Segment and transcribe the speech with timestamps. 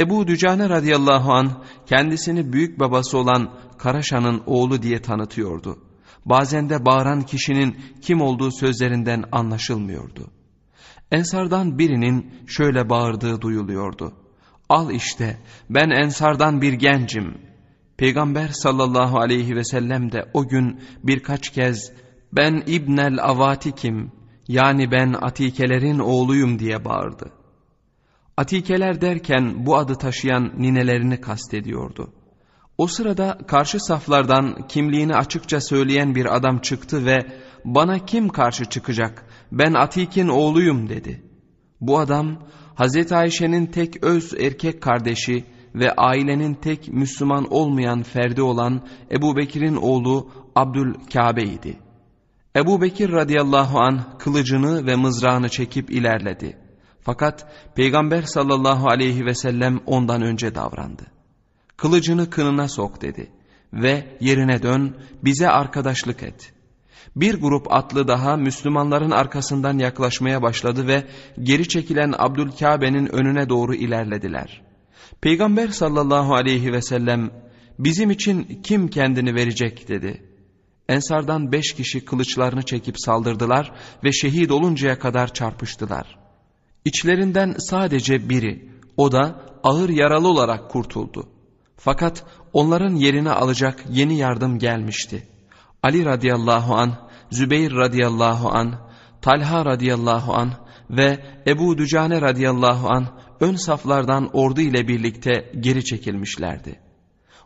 [0.00, 5.78] Ebu Dücane radıyallahu an kendisini büyük babası olan Karaşan'ın oğlu diye tanıtıyordu.
[6.24, 10.30] Bazen de bağıran kişinin kim olduğu sözlerinden anlaşılmıyordu.
[11.12, 14.12] Ensardan birinin şöyle bağırdığı duyuluyordu.
[14.68, 15.38] Al işte
[15.70, 17.38] ben ensardan bir gencim.
[17.96, 21.92] Peygamber sallallahu aleyhi ve sellem de o gün birkaç kez
[22.32, 24.12] ben İbnel Avatikim
[24.48, 27.39] yani ben Atikelerin oğluyum diye bağırdı.
[28.40, 32.12] Atikeler derken bu adı taşıyan ninelerini kastediyordu.
[32.78, 37.26] O sırada karşı saflardan kimliğini açıkça söyleyen bir adam çıktı ve
[37.64, 41.22] bana kim karşı çıkacak ben Atik'in oğluyum dedi.
[41.80, 48.86] Bu adam Hazreti Ayşe'nin tek öz erkek kardeşi ve ailenin tek Müslüman olmayan ferdi olan
[49.10, 51.78] Ebu Bekir'in oğlu Abdülkabe idi.
[52.56, 56.59] Ebu Bekir radıyallahu an kılıcını ve mızrağını çekip ilerledi.
[57.02, 61.02] Fakat Peygamber sallallahu aleyhi ve sellem ondan önce davrandı.
[61.76, 63.30] Kılıcını kınına sok dedi
[63.72, 66.52] ve yerine dön bize arkadaşlık et.
[67.16, 71.06] Bir grup atlı daha Müslümanların arkasından yaklaşmaya başladı ve
[71.42, 74.62] geri çekilen Abdülkabe'nin önüne doğru ilerlediler.
[75.20, 77.30] Peygamber sallallahu aleyhi ve sellem
[77.78, 80.22] bizim için kim kendini verecek dedi.
[80.88, 83.72] Ensardan beş kişi kılıçlarını çekip saldırdılar
[84.04, 86.19] ve şehit oluncaya kadar çarpıştılar.
[86.84, 91.28] İçlerinden sadece biri, o da ağır yaralı olarak kurtuldu.
[91.76, 95.28] Fakat onların yerini alacak yeni yardım gelmişti.
[95.82, 96.94] Ali radıyallahu an,
[97.30, 98.74] Zübeyir radıyallahu an,
[99.22, 100.50] Talha radıyallahu an
[100.90, 103.06] ve Ebu Dücane radıyallahu an
[103.40, 106.89] ön saflardan ordu ile birlikte geri çekilmişlerdi.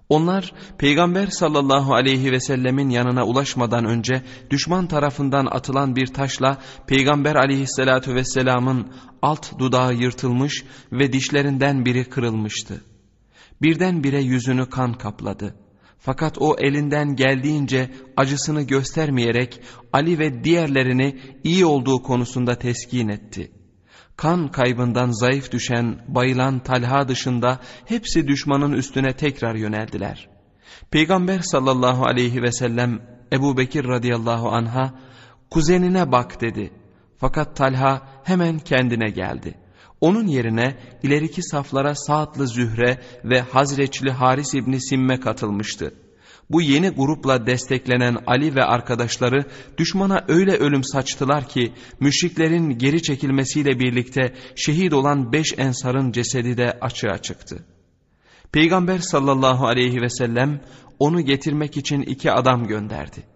[0.09, 7.35] Onlar Peygamber sallallahu aleyhi ve sellemin yanına ulaşmadan önce düşman tarafından atılan bir taşla Peygamber
[7.35, 12.85] aleyhissalatu vesselamın alt dudağı yırtılmış ve dişlerinden biri kırılmıştı.
[13.63, 15.55] Birdenbire yüzünü kan kapladı.
[15.99, 19.61] Fakat o elinden geldiğince acısını göstermeyerek
[19.93, 23.53] Ali ve diğerlerini iyi olduğu konusunda teskin etti.
[24.17, 30.29] Kan kaybından zayıf düşen, bayılan Talha dışında hepsi düşmanın üstüne tekrar yöneldiler.
[30.91, 33.01] Peygamber sallallahu aleyhi ve sellem
[33.33, 34.95] Ebu Bekir radıyallahu anha
[35.51, 36.73] kuzenine bak dedi.
[37.19, 39.55] Fakat Talha hemen kendine geldi.
[40.01, 45.95] Onun yerine ileriki saflara Saatlı Zühre ve Hazreçli Haris İbni Simme katılmıştı.
[46.51, 49.45] Bu yeni grupla desteklenen Ali ve arkadaşları
[49.79, 56.79] düşmana öyle ölüm saçtılar ki müşriklerin geri çekilmesiyle birlikte şehit olan beş ensarın cesedi de
[56.81, 57.65] açığa çıktı.
[58.53, 60.61] Peygamber sallallahu aleyhi ve sellem
[60.99, 63.35] onu getirmek için iki adam gönderdi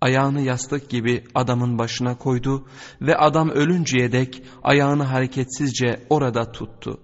[0.00, 2.68] ayağını yastık gibi adamın başına koydu
[3.00, 7.00] ve adam ölünceye dek ayağını hareketsizce orada tuttu.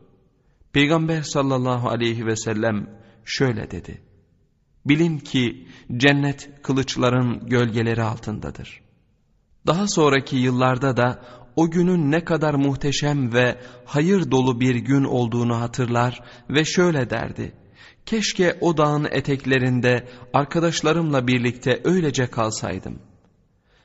[0.72, 2.90] Peygamber sallallahu aleyhi ve sellem
[3.24, 4.05] şöyle dedi.
[4.88, 5.66] Bilin ki
[5.97, 8.80] cennet kılıçların gölgeleri altındadır.
[9.66, 11.22] Daha sonraki yıllarda da
[11.56, 16.20] o günün ne kadar muhteşem ve hayır dolu bir gün olduğunu hatırlar
[16.50, 17.52] ve şöyle derdi.
[18.06, 22.98] Keşke o dağın eteklerinde arkadaşlarımla birlikte öylece kalsaydım.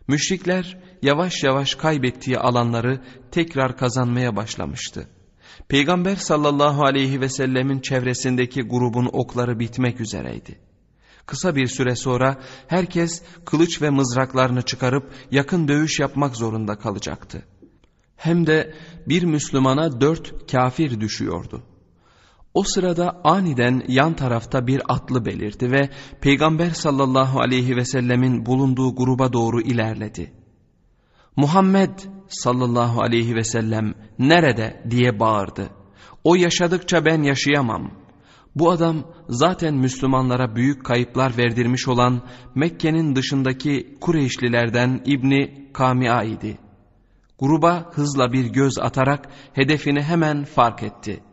[0.07, 3.01] Müşrikler yavaş yavaş kaybettiği alanları
[3.31, 5.07] tekrar kazanmaya başlamıştı.
[5.67, 10.70] Peygamber sallallahu aleyhi ve sellemin çevresindeki grubun okları bitmek üzereydi.
[11.25, 12.37] Kısa bir süre sonra
[12.67, 17.45] herkes kılıç ve mızraklarını çıkarıp yakın dövüş yapmak zorunda kalacaktı.
[18.15, 18.73] Hem de
[19.07, 21.63] bir Müslümana dört kafir düşüyordu.
[22.53, 25.89] O sırada aniden yan tarafta bir atlı belirdi ve
[26.21, 30.33] Peygamber sallallahu aleyhi ve sellemin bulunduğu gruba doğru ilerledi.
[31.35, 35.69] Muhammed sallallahu aleyhi ve sellem nerede diye bağırdı.
[36.23, 37.91] O yaşadıkça ben yaşayamam.
[38.55, 42.21] Bu adam zaten Müslümanlara büyük kayıplar verdirmiş olan
[42.55, 46.57] Mekke'nin dışındaki Kureyşlilerden İbni Kamia idi.
[47.39, 51.31] Gruba hızla bir göz atarak hedefini hemen fark etti.''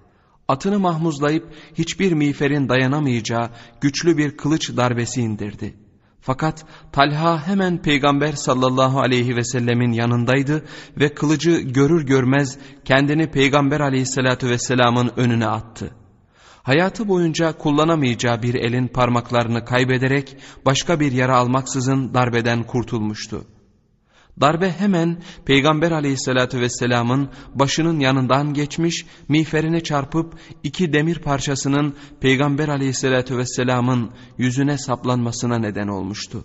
[0.48, 3.50] atını mahmuzlayıp hiçbir miğferin dayanamayacağı
[3.80, 5.74] güçlü bir kılıç darbesi indirdi.
[6.20, 10.64] Fakat Talha hemen Peygamber sallallahu aleyhi ve sellemin yanındaydı
[10.96, 15.90] ve kılıcı görür görmez kendini Peygamber aleyhissalatü vesselamın önüne attı.
[16.62, 23.44] Hayatı boyunca kullanamayacağı bir elin parmaklarını kaybederek başka bir yara almaksızın darbeden kurtulmuştu.
[24.40, 33.38] Darbe hemen Peygamber aleyhissalatü vesselamın başının yanından geçmiş, miğferine çarpıp iki demir parçasının Peygamber aleyhissalatü
[33.38, 36.44] vesselamın yüzüne saplanmasına neden olmuştu.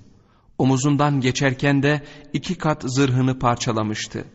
[0.58, 4.26] Omuzundan geçerken de iki kat zırhını parçalamıştı.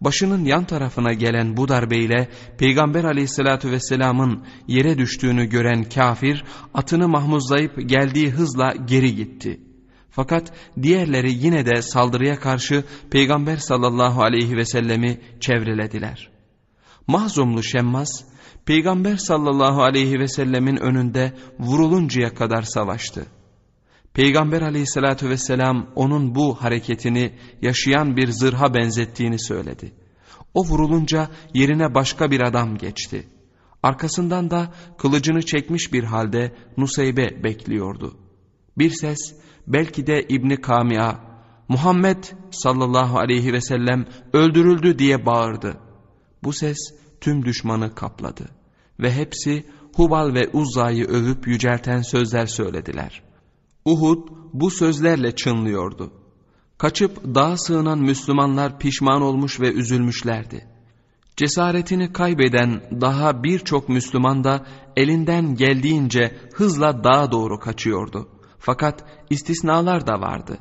[0.00, 2.28] Başının yan tarafına gelen bu darbeyle
[2.58, 6.44] Peygamber aleyhissalatü vesselamın yere düştüğünü gören kafir
[6.74, 9.60] atını mahmuzlayıp geldiği hızla geri gitti.
[10.10, 10.52] Fakat
[10.82, 16.30] diğerleri yine de saldırıya karşı Peygamber sallallahu aleyhi ve sellemi çevrelediler.
[17.06, 18.08] Mahzumlu Şemmas,
[18.66, 23.26] Peygamber sallallahu aleyhi ve sellemin önünde vuruluncaya kadar savaştı.
[24.16, 27.32] Peygamber aleyhissalatü vesselam onun bu hareketini
[27.62, 29.92] yaşayan bir zırha benzettiğini söyledi.
[30.54, 33.28] O vurulunca yerine başka bir adam geçti.
[33.82, 38.16] Arkasından da kılıcını çekmiş bir halde Nusaybe bekliyordu.
[38.78, 39.18] Bir ses
[39.66, 41.14] belki de İbni Kamia,
[41.68, 45.76] Muhammed sallallahu aleyhi ve sellem öldürüldü diye bağırdı.
[46.44, 46.78] Bu ses
[47.20, 48.48] tüm düşmanı kapladı
[49.00, 49.66] ve hepsi
[49.96, 53.25] Hubal ve Uzza'yı övüp yücelten sözler söylediler.
[53.86, 56.12] Uhud bu sözlerle çınlıyordu.
[56.78, 60.68] Kaçıp dağa sığınan Müslümanlar pişman olmuş ve üzülmüşlerdi.
[61.36, 64.66] Cesaretini kaybeden daha birçok Müslüman da
[64.96, 68.28] elinden geldiğince hızla dağa doğru kaçıyordu.
[68.58, 70.58] Fakat istisnalar da vardı.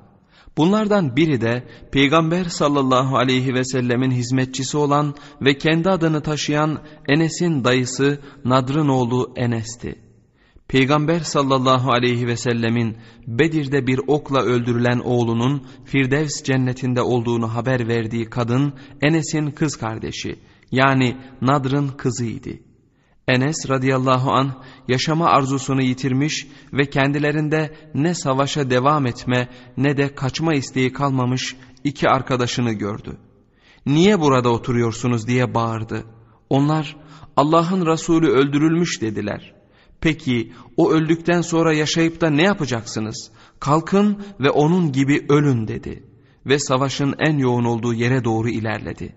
[0.57, 7.63] Bunlardan biri de Peygamber sallallahu aleyhi ve sellemin hizmetçisi olan ve kendi adını taşıyan Enes'in
[7.63, 10.04] dayısı Nadr'ın oğlu Enes'ti.
[10.67, 12.97] Peygamber sallallahu aleyhi ve sellemin
[13.27, 20.39] Bedir'de bir okla öldürülen oğlunun Firdevs cennetinde olduğunu haber verdiği kadın Enes'in kız kardeşi
[20.71, 22.49] yani Nadr'ın kızıydı.
[23.27, 30.53] Enes radıyallahu an yaşama arzusunu yitirmiş ve kendilerinde ne savaşa devam etme ne de kaçma
[30.53, 33.17] isteği kalmamış iki arkadaşını gördü.
[33.85, 36.03] Niye burada oturuyorsunuz diye bağırdı.
[36.49, 36.95] Onlar
[37.35, 39.54] Allah'ın Resulü öldürülmüş dediler.
[40.01, 43.31] Peki o öldükten sonra yaşayıp da ne yapacaksınız?
[43.59, 46.03] Kalkın ve onun gibi ölün dedi.
[46.45, 49.15] Ve savaşın en yoğun olduğu yere doğru ilerledi.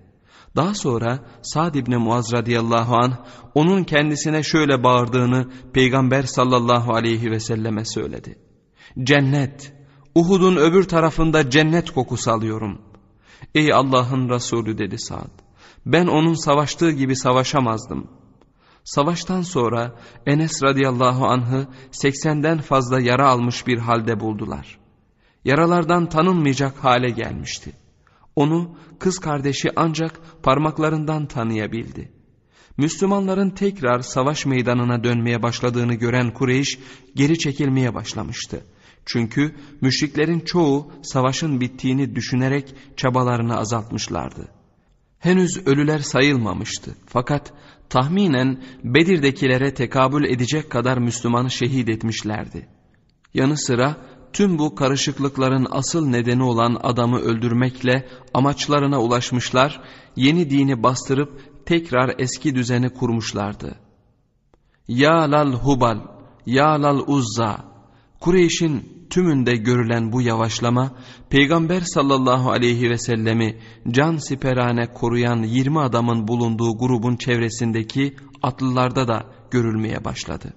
[0.56, 3.16] Daha sonra Sa'd ibn Muaz radıyallahu anh
[3.54, 8.38] onun kendisine şöyle bağırdığını Peygamber sallallahu aleyhi ve selleme söyledi.
[9.02, 9.72] Cennet,
[10.14, 12.78] Uhud'un öbür tarafında cennet kokusu alıyorum.
[13.54, 15.30] Ey Allah'ın Resulü dedi Sa'd.
[15.86, 18.10] Ben onun savaştığı gibi savaşamazdım.
[18.88, 19.96] Savaştan sonra
[20.26, 24.78] Enes radıyallahu anh'ı 80'den fazla yara almış bir halde buldular.
[25.44, 27.72] Yaralardan tanınmayacak hale gelmişti.
[28.36, 32.12] Onu kız kardeşi ancak parmaklarından tanıyabildi.
[32.76, 36.78] Müslümanların tekrar savaş meydanına dönmeye başladığını gören Kureyş
[37.14, 38.64] geri çekilmeye başlamıştı.
[39.04, 44.48] Çünkü müşriklerin çoğu savaşın bittiğini düşünerek çabalarını azaltmışlardı.
[45.18, 47.52] Henüz ölüler sayılmamıştı fakat
[47.90, 52.68] tahminen Bedir'dekilere tekabül edecek kadar Müslümanı şehit etmişlerdi.
[53.34, 53.96] Yanı sıra
[54.32, 59.80] tüm bu karışıklıkların asıl nedeni olan adamı öldürmekle amaçlarına ulaşmışlar,
[60.16, 63.78] yeni dini bastırıp tekrar eski düzeni kurmuşlardı.
[64.88, 65.98] Ya lal hubal,
[66.46, 67.64] ya lal uzza,
[68.20, 70.92] Kureyş'in tümünde görülen bu yavaşlama,
[71.30, 73.58] Peygamber sallallahu aleyhi ve sellemi
[73.90, 80.52] can siperane koruyan 20 adamın bulunduğu grubun çevresindeki atlılarda da görülmeye başladı.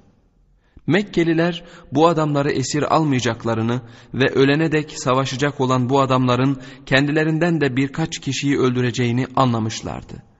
[0.88, 3.82] Mekkeliler bu adamları esir almayacaklarını
[4.14, 10.31] ve ölene dek savaşacak olan bu adamların kendilerinden de birkaç kişiyi öldüreceğini anlamışlardı.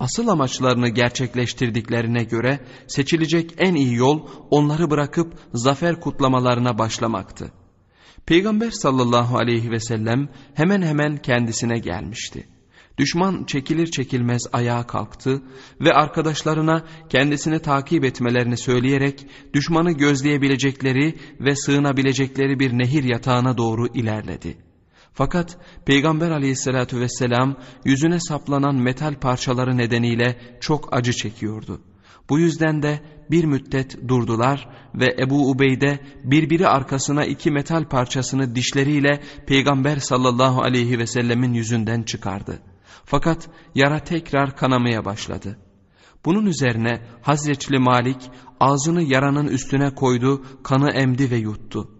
[0.00, 7.52] Asıl amaçlarını gerçekleştirdiklerine göre seçilecek en iyi yol onları bırakıp zafer kutlamalarına başlamaktı.
[8.26, 12.48] Peygamber sallallahu aleyhi ve sellem hemen hemen kendisine gelmişti.
[12.98, 15.42] Düşman çekilir çekilmez ayağa kalktı
[15.80, 24.67] ve arkadaşlarına kendisini takip etmelerini söyleyerek düşmanı gözleyebilecekleri ve sığınabilecekleri bir nehir yatağına doğru ilerledi.
[25.18, 25.56] Fakat
[25.86, 31.80] Peygamber aleyhissalatü vesselam yüzüne saplanan metal parçaları nedeniyle çok acı çekiyordu.
[32.28, 39.22] Bu yüzden de bir müddet durdular ve Ebu Ubeyde birbiri arkasına iki metal parçasını dişleriyle
[39.46, 42.62] Peygamber sallallahu aleyhi ve sellemin yüzünden çıkardı.
[43.04, 45.58] Fakat yara tekrar kanamaya başladı.
[46.24, 51.97] Bunun üzerine Hazreçli Malik ağzını yaranın üstüne koydu, kanı emdi ve yuttu.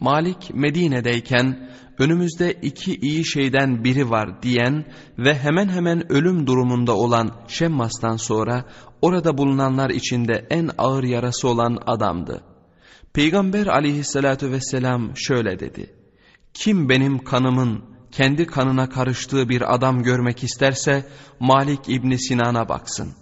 [0.00, 4.84] Malik Medine'deyken önümüzde iki iyi şeyden biri var diyen
[5.18, 8.64] ve hemen hemen ölüm durumunda olan Şemmas'tan sonra
[9.02, 12.44] orada bulunanlar içinde en ağır yarası olan adamdı.
[13.12, 15.94] Peygamber aleyhissalatü vesselam şöyle dedi.
[16.54, 21.06] Kim benim kanımın kendi kanına karıştığı bir adam görmek isterse
[21.40, 23.14] Malik İbni Sinan'a baksın.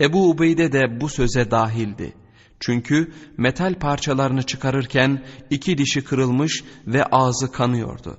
[0.00, 2.12] Ebu Ubeyde de bu söze dahildi.
[2.60, 8.18] Çünkü metal parçalarını çıkarırken iki dişi kırılmış ve ağzı kanıyordu.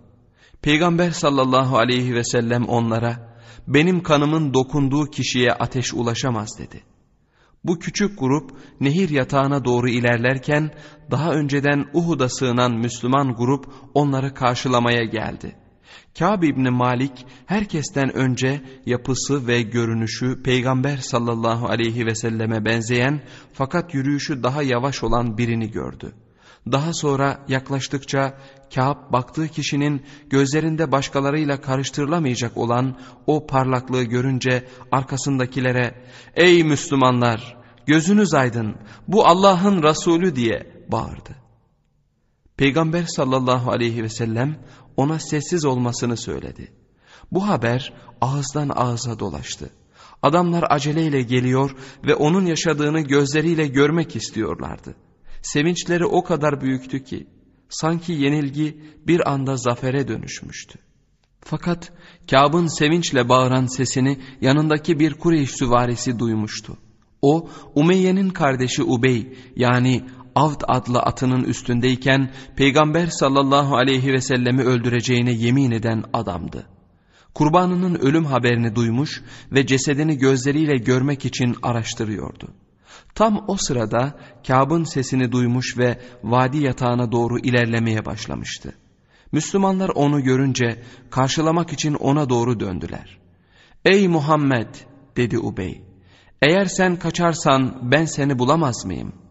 [0.62, 6.84] Peygamber sallallahu aleyhi ve sellem onlara benim kanımın dokunduğu kişiye ateş ulaşamaz dedi.
[7.64, 10.72] Bu küçük grup nehir yatağına doğru ilerlerken
[11.12, 15.56] daha önceden Uhud'a sığınan Müslüman grup onları karşılamaya geldi.
[16.20, 23.22] Kâb İbni Malik herkesten önce yapısı ve görünüşü Peygamber sallallahu aleyhi ve selleme benzeyen
[23.54, 26.14] fakat yürüyüşü daha yavaş olan birini gördü.
[26.72, 28.38] Daha sonra yaklaştıkça
[28.76, 36.06] Kâb baktığı kişinin gözlerinde başkalarıyla karıştırılamayacak olan o parlaklığı görünce arkasındakilere
[36.36, 38.76] ''Ey Müslümanlar gözünüz aydın
[39.08, 41.36] bu Allah'ın Resulü'' diye bağırdı.
[42.58, 44.58] Peygamber sallallahu aleyhi ve sellem
[45.00, 46.72] ona sessiz olmasını söyledi.
[47.32, 49.70] Bu haber ağızdan ağıza dolaştı.
[50.22, 51.76] Adamlar aceleyle geliyor
[52.08, 54.96] ve onun yaşadığını gözleriyle görmek istiyorlardı.
[55.42, 57.28] Sevinçleri o kadar büyüktü ki
[57.70, 60.80] sanki yenilgi bir anda zafere dönüşmüştü.
[61.42, 61.92] Fakat
[62.30, 66.78] Kâb'ın sevinçle bağıran sesini yanındaki bir Kureyş süvarisi duymuştu.
[67.22, 70.04] O Umeyye'nin kardeşi Ubey yani
[70.36, 76.66] Avd adlı atının üstündeyken Peygamber sallallahu aleyhi ve sellemi öldüreceğine yemin eden adamdı.
[77.34, 82.48] Kurbanının ölüm haberini duymuş ve cesedini gözleriyle görmek için araştırıyordu.
[83.16, 88.74] Tam o sırada Kâb'ın sesini duymuş ve vadi yatağına doğru ilerlemeye başlamıştı.
[89.32, 93.18] Müslümanlar onu görünce karşılamak için ona doğru döndüler.
[93.86, 94.86] ''Ey Muhammed!''
[95.18, 95.82] dedi Ubey.
[96.42, 99.29] ''Eğer sen kaçarsan ben seni bulamaz mıyım?''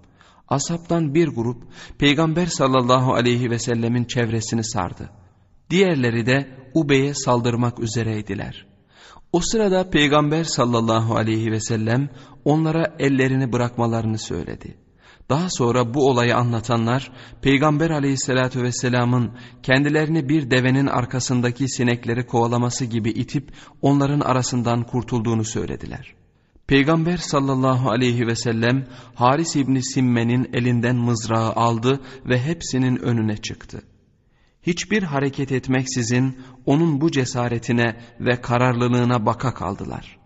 [0.49, 1.62] Asaptan bir grup
[1.99, 5.11] Peygamber sallallahu aleyhi ve sellemin çevresini sardı.
[5.71, 8.67] Diğerleri de Ubey'e saldırmak üzereydiler.
[9.33, 12.09] O sırada Peygamber sallallahu aleyhi ve sellem
[12.45, 14.76] onlara ellerini bırakmalarını söyledi.
[15.31, 17.12] Daha sonra bu olayı anlatanlar
[17.43, 23.52] Peygamber aleyhissalatü vesselamın kendilerini bir devenin arkasındaki sinekleri kovalaması gibi itip
[23.83, 26.18] onların arasından kurtulduğunu söylediler.
[26.69, 33.83] Peygamber sallallahu aleyhi ve sellem Haris İbni Simme'nin elinden mızrağı aldı ve hepsinin önüne çıktı.
[34.63, 40.19] Hiçbir hareket etmeksizin onun bu cesaretine ve kararlılığına baka kaldılar.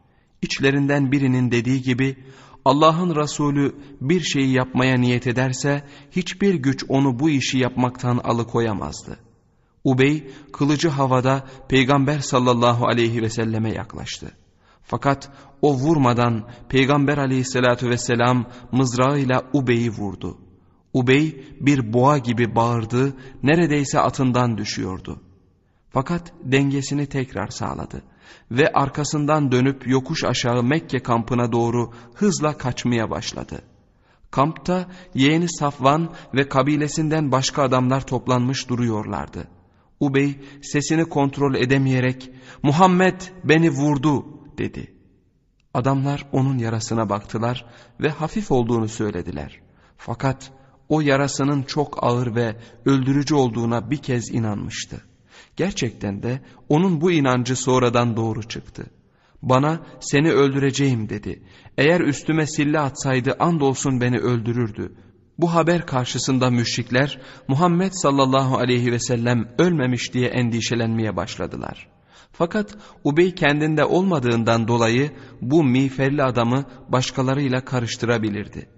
[0.43, 2.17] İçlerinden birinin dediği gibi
[2.65, 9.19] Allah'ın Resulü bir şeyi yapmaya niyet ederse hiçbir güç onu bu işi yapmaktan alıkoyamazdı.
[9.85, 14.42] Ubey kılıcı havada Peygamber sallallahu aleyhi ve selleme yaklaştı.
[14.83, 15.31] Fakat
[15.63, 20.39] o vurmadan Peygamber aleyhissalatü vesselam mızrağıyla Ubey'i vurdu.
[20.93, 25.21] Ubey bir boğa gibi bağırdı, neredeyse atından düşüyordu.
[25.91, 28.03] Fakat dengesini tekrar sağladı
[28.51, 33.63] ve arkasından dönüp yokuş aşağı Mekke kampına doğru hızla kaçmaya başladı.
[34.31, 39.49] Kampta yeğeni Safvan ve kabilesinden başka adamlar toplanmış duruyorlardı.
[40.01, 42.31] Ubey sesini kontrol edemeyerek
[42.63, 44.25] Muhammed beni vurdu
[44.59, 44.95] dedi.
[45.75, 47.67] Adamlar onun yarasına baktılar
[48.01, 49.61] ve hafif olduğunu söylediler.
[49.97, 50.53] Fakat
[50.89, 55.03] o yarasının çok ağır ve öldürücü olduğuna bir kez inanmıştı.
[55.57, 58.87] Gerçekten de onun bu inancı sonradan doğru çıktı.
[59.43, 61.43] Bana seni öldüreceğim dedi.
[61.79, 64.93] Eğer üstüme sille atsaydı andolsun beni öldürürdü.
[65.39, 71.89] Bu haber karşısında müşrikler Muhammed sallallahu aleyhi ve sellem ölmemiş diye endişelenmeye başladılar.
[72.33, 75.11] Fakat Ubey kendinde olmadığından dolayı
[75.41, 78.69] bu miğferli adamı başkalarıyla karıştırabilirdi.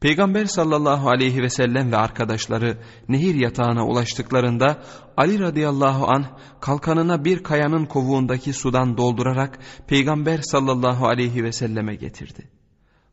[0.00, 2.78] Peygamber sallallahu aleyhi ve sellem ve arkadaşları
[3.08, 4.82] nehir yatağına ulaştıklarında
[5.16, 6.24] Ali radıyallahu anh
[6.60, 12.48] kalkanına bir kayanın kovuğundaki sudan doldurarak Peygamber sallallahu aleyhi ve selleme getirdi.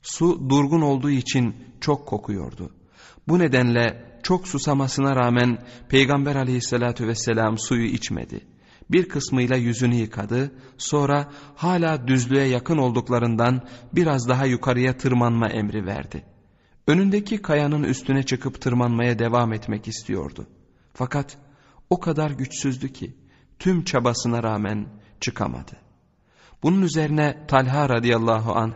[0.01, 2.71] Su durgun olduğu için çok kokuyordu.
[3.27, 5.57] Bu nedenle çok susamasına rağmen
[5.89, 8.41] Peygamber aleyhissalatü vesselam suyu içmedi.
[8.91, 16.25] Bir kısmıyla yüzünü yıkadı, sonra hala düzlüğe yakın olduklarından biraz daha yukarıya tırmanma emri verdi.
[16.87, 20.47] Önündeki kayanın üstüne çıkıp tırmanmaya devam etmek istiyordu.
[20.93, 21.37] Fakat
[21.89, 23.13] o kadar güçsüzdü ki
[23.59, 24.87] tüm çabasına rağmen
[25.19, 25.71] çıkamadı.
[26.63, 28.73] Bunun üzerine Talha radıyallahu anh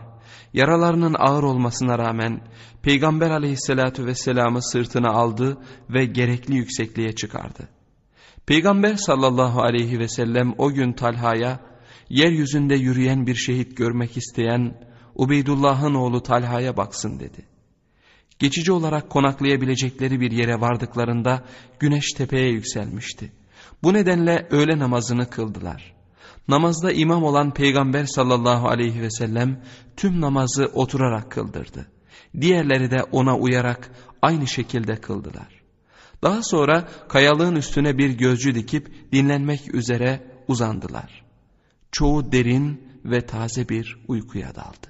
[0.52, 2.40] yaralarının ağır olmasına rağmen
[2.82, 5.58] Peygamber aleyhissalatü vesselam'ı sırtına aldı
[5.90, 7.68] ve gerekli yüksekliğe çıkardı.
[8.46, 11.60] Peygamber sallallahu aleyhi ve sellem o gün Talha'ya
[12.08, 14.80] yeryüzünde yürüyen bir şehit görmek isteyen
[15.14, 17.46] Ubeydullah'ın oğlu Talha'ya baksın dedi.
[18.38, 21.44] Geçici olarak konaklayabilecekleri bir yere vardıklarında
[21.78, 23.32] güneş tepeye yükselmişti.
[23.82, 25.94] Bu nedenle öğle namazını kıldılar.
[26.48, 29.62] Namazda imam olan Peygamber sallallahu aleyhi ve sellem
[29.96, 31.86] tüm namazı oturarak kıldırdı.
[32.40, 33.90] Diğerleri de ona uyarak
[34.22, 35.53] aynı şekilde kıldılar.
[36.24, 41.24] Daha sonra kayalığın üstüne bir gözcü dikip dinlenmek üzere uzandılar.
[41.92, 44.86] çoğu derin ve taze bir uykuya daldı.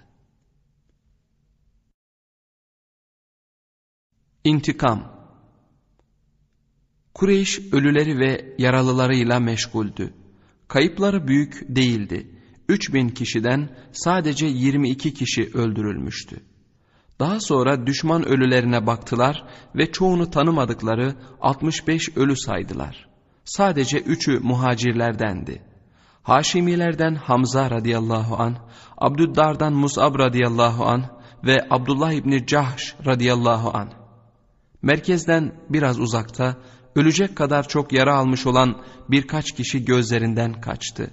[4.44, 5.14] İntikam
[7.14, 10.14] Kureyş ölüleri ve yaralılarıyla meşguldü.
[10.68, 12.30] Kayıpları büyük değildi.
[12.68, 16.53] 3000 kişiden sadece 22 kişi öldürülmüştü.
[17.20, 19.44] Daha sonra düşman ölülerine baktılar
[19.74, 23.08] ve çoğunu tanımadıkları 65 ölü saydılar.
[23.44, 25.62] Sadece üçü muhacirlerdendi.
[26.22, 28.56] Haşimilerden Hamza radıyallahu an,
[28.98, 31.04] Abdüddar'dan Mus'ab radıyallahu an
[31.44, 33.88] ve Abdullah İbni Cahş radıyallahu an.
[34.82, 36.56] Merkezden biraz uzakta
[36.96, 41.10] ölecek kadar çok yara almış olan birkaç kişi gözlerinden kaçtı.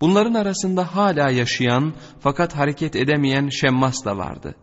[0.00, 4.54] Bunların arasında hala yaşayan fakat hareket edemeyen Şemmas da vardı.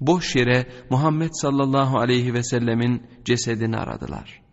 [0.00, 4.44] Boş yere Muhammed sallallahu aleyhi ve sellemin cesedini aradılar.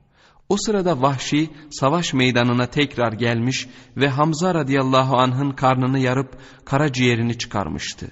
[0.50, 3.68] O sırada Vahşi savaş meydanına tekrar gelmiş
[3.98, 8.12] ve Hamza radıyallahu anh'ın karnını yarıp karaciğerini çıkarmıştı.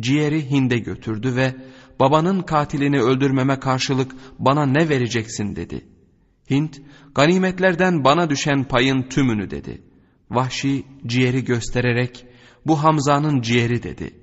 [0.00, 1.54] Ciğeri Hind'e götürdü ve
[2.00, 5.86] babanın katilini öldürmeme karşılık bana ne vereceksin dedi.
[6.50, 6.82] Hint,
[7.14, 9.82] ganimetlerden bana düşen payın tümünü dedi.
[10.30, 12.26] Vahşi ciğeri göstererek,
[12.66, 14.14] bu Hamza'nın ciğeri dedi.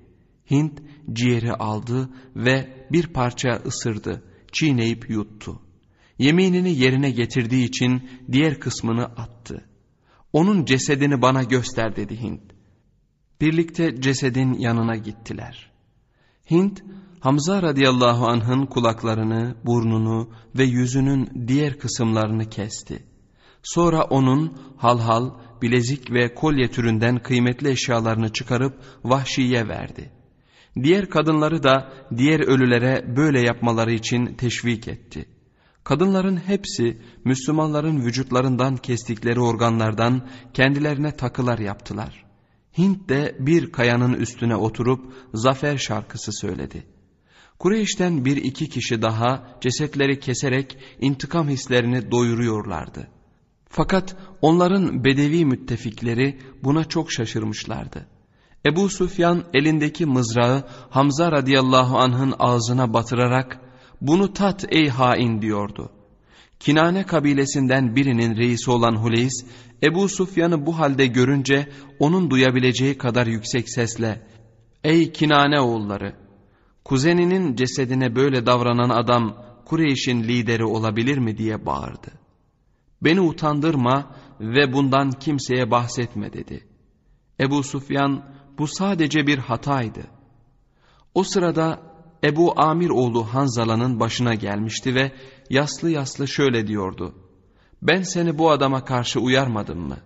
[0.52, 0.82] Hint
[1.14, 5.62] ciğeri aldı ve bir parça ısırdı, çiğneyip yuttu.
[6.18, 9.66] Yeminini yerine getirdiği için diğer kısmını attı.
[10.34, 12.42] Onun cesedini bana göster dedi Hint.
[13.42, 15.72] Birlikte cesedin yanına gittiler.
[16.52, 16.84] Hint
[17.20, 23.04] Hamza radıyallahu anh'ın kulaklarını, burnunu ve yüzünün diğer kısımlarını kesti.
[23.64, 30.12] Sonra onun halhal, bilezik ve kolye türünden kıymetli eşyalarını çıkarıp vahşiye verdi.
[30.84, 35.26] Diğer kadınları da diğer ölülere böyle yapmaları için teşvik etti.
[35.84, 42.26] Kadınların hepsi Müslümanların vücutlarından kestikleri organlardan kendilerine takılar yaptılar.
[42.78, 47.00] Hint de bir kayanın üstüne oturup zafer şarkısı söyledi.''
[47.60, 53.08] Kureyş'ten bir iki kişi daha cesetleri keserek intikam hislerini doyuruyorlardı.
[53.70, 58.08] Fakat onların bedevi müttefikleri buna çok şaşırmışlardı.
[58.66, 63.60] Ebu Sufyan elindeki mızrağı Hamza radıyallahu anh'ın ağzına batırarak
[64.02, 65.92] bunu tat ey hain diyordu.
[66.60, 69.46] Kinane kabilesinden birinin reisi olan Huleys,
[69.84, 71.70] Ebu Sufyan'ı bu halde görünce
[72.00, 74.28] onun duyabileceği kadar yüksek sesle
[74.84, 76.16] ''Ey Kinane oğulları!''
[76.86, 82.12] kuzeninin cesedine böyle davranan adam Kureyş'in lideri olabilir mi diye bağırdı.
[83.02, 86.68] Beni utandırma ve bundan kimseye bahsetme dedi.
[87.40, 88.24] Ebu Sufyan
[88.60, 90.02] bu sadece bir hataydı.
[91.14, 91.80] O sırada
[92.24, 95.12] Ebu Amir oğlu Hanzala'nın başına gelmişti ve
[95.50, 97.16] yaslı yaslı şöyle diyordu.
[97.82, 99.98] Ben seni bu adama karşı uyarmadım mı?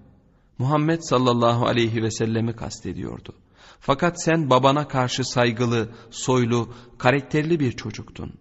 [0.58, 3.34] Muhammed sallallahu aleyhi ve sellemi kastediyordu.
[3.80, 8.34] Fakat sen babana karşı saygılı, soylu, karakterli bir çocuktun.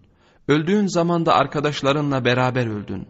[0.48, 3.08] Öldüğün zaman da arkadaşlarınla beraber öldün.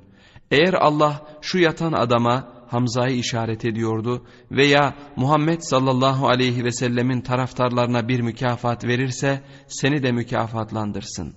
[0.51, 8.09] Eğer Allah şu yatan adama Hamza'yı işaret ediyordu veya Muhammed sallallahu aleyhi ve sellemin taraftarlarına
[8.09, 11.35] bir mükafat verirse seni de mükafatlandırsın.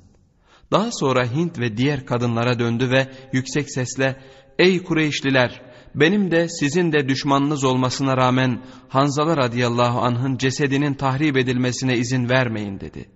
[0.71, 4.15] Daha sonra Hint ve diğer kadınlara döndü ve yüksek sesle
[4.59, 5.61] ''Ey Kureyşliler!''
[5.95, 12.79] benim de sizin de düşmanınız olmasına rağmen Hanzala radıyallahu anh'ın cesedinin tahrip edilmesine izin vermeyin
[12.79, 13.09] dedi.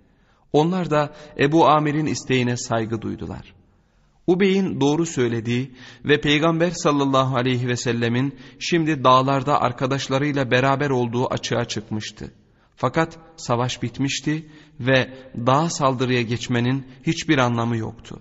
[0.52, 3.59] Onlar da Ebu Amir'in isteğine saygı duydular.
[4.30, 5.70] Ubey'in doğru söylediği
[6.04, 12.32] ve Peygamber sallallahu aleyhi ve sellemin şimdi dağlarda arkadaşlarıyla beraber olduğu açığa çıkmıştı.
[12.76, 15.14] Fakat savaş bitmişti ve
[15.46, 18.20] dağ saldırıya geçmenin hiçbir anlamı yoktu.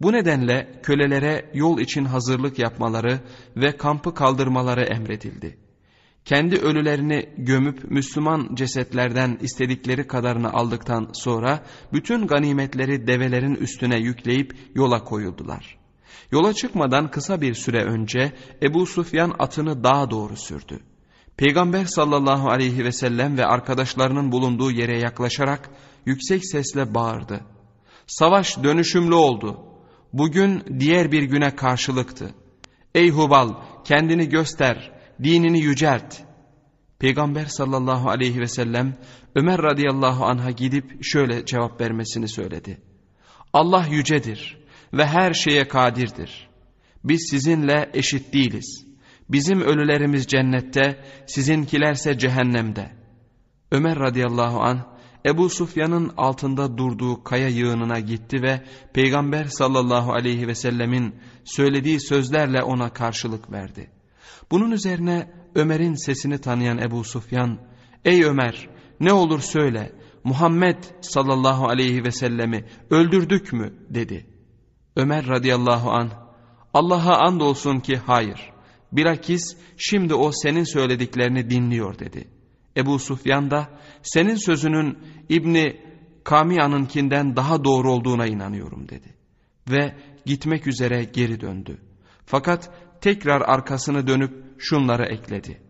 [0.00, 3.20] Bu nedenle kölelere yol için hazırlık yapmaları
[3.56, 5.56] ve kampı kaldırmaları emredildi.
[6.30, 15.04] Kendi ölülerini gömüp Müslüman cesetlerden istedikleri kadarını aldıktan sonra bütün ganimetleri develerin üstüne yükleyip yola
[15.04, 15.78] koyuldular.
[16.32, 20.80] Yola çıkmadan kısa bir süre önce Ebu Sufyan atını dağa doğru sürdü.
[21.36, 25.70] Peygamber sallallahu aleyhi ve sellem ve arkadaşlarının bulunduğu yere yaklaşarak
[26.06, 27.40] yüksek sesle bağırdı.
[28.06, 29.60] Savaş dönüşümlü oldu.
[30.12, 32.34] Bugün diğer bir güne karşılıktı.
[32.94, 36.16] Ey Hubal kendini göster, dinini yücelt.
[36.98, 38.96] Peygamber sallallahu aleyhi ve sellem
[39.34, 42.80] Ömer radıyallahu anh'a gidip şöyle cevap vermesini söyledi.
[43.52, 44.58] Allah yücedir
[44.92, 46.48] ve her şeye kadirdir.
[47.04, 48.86] Biz sizinle eşit değiliz.
[49.28, 52.92] Bizim ölülerimiz cennette, sizinkilerse cehennemde.
[53.72, 54.80] Ömer radıyallahu anh
[55.26, 58.60] Ebu Sufyan'ın altında durduğu kaya yığınına gitti ve
[58.92, 63.90] Peygamber sallallahu aleyhi ve sellemin söylediği sözlerle ona karşılık verdi.
[64.50, 67.58] Bunun üzerine Ömer'in sesini tanıyan Ebu Sufyan,
[68.04, 68.68] ''Ey Ömer
[69.00, 69.92] ne olur söyle
[70.24, 74.26] Muhammed sallallahu aleyhi ve sellemi öldürdük mü?'' dedi.
[74.96, 76.10] Ömer radıyallahu an
[76.74, 78.52] Allah'a andolsun ki hayır.
[78.92, 82.28] Bilakis şimdi o senin söylediklerini dinliyor dedi.
[82.76, 83.68] Ebu Sufyan da
[84.02, 85.80] senin sözünün İbni
[86.24, 89.14] Kamiya'nınkinden daha doğru olduğuna inanıyorum dedi.
[89.70, 91.78] Ve gitmek üzere geri döndü.
[92.26, 95.60] Fakat tekrar arkasını dönüp şunları ekledi.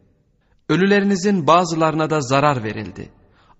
[0.68, 3.10] Ölülerinizin bazılarına da zarar verildi.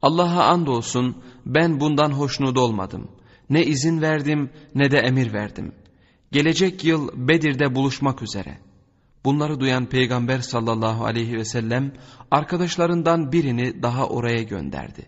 [0.03, 3.11] Allah'a andolsun ben bundan hoşnut olmadım.
[3.51, 5.75] Ne izin verdim ne de emir verdim.
[6.33, 8.59] Gelecek yıl Bedir'de buluşmak üzere.
[9.25, 11.93] Bunları duyan Peygamber sallallahu aleyhi ve sellem
[12.31, 15.07] arkadaşlarından birini daha oraya gönderdi.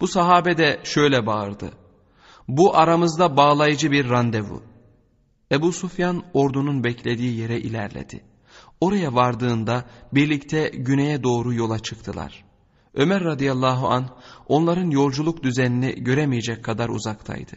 [0.00, 1.70] Bu sahabe de şöyle bağırdı.
[2.48, 4.62] Bu aramızda bağlayıcı bir randevu.
[5.52, 8.20] Ebu Sufyan ordunun beklediği yere ilerledi.
[8.80, 12.44] Oraya vardığında birlikte güneye doğru yola çıktılar.
[12.94, 14.08] Ömer radıyallahu an
[14.48, 17.56] onların yolculuk düzenini göremeyecek kadar uzaktaydı.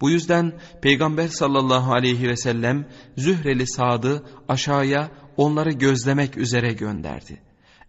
[0.00, 0.52] Bu yüzden
[0.82, 7.42] Peygamber sallallahu aleyhi ve sellem Zühreli Sad'ı aşağıya onları gözlemek üzere gönderdi.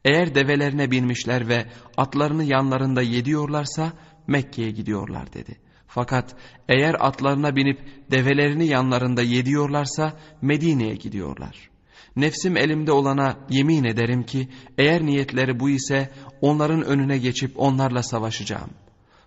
[0.05, 1.65] Eğer develerine binmişler ve
[1.97, 3.93] atlarını yanlarında yediyorlarsa
[4.27, 5.62] Mekke'ye gidiyorlar dedi.
[5.93, 6.35] Fakat
[6.69, 7.79] eğer atlarına binip
[8.11, 11.69] develerini yanlarında yediyorlarsa Medine'ye gidiyorlar.
[12.15, 16.09] Nefsim elimde olana yemin ederim ki eğer niyetleri bu ise
[16.41, 18.69] onların önüne geçip onlarla savaşacağım.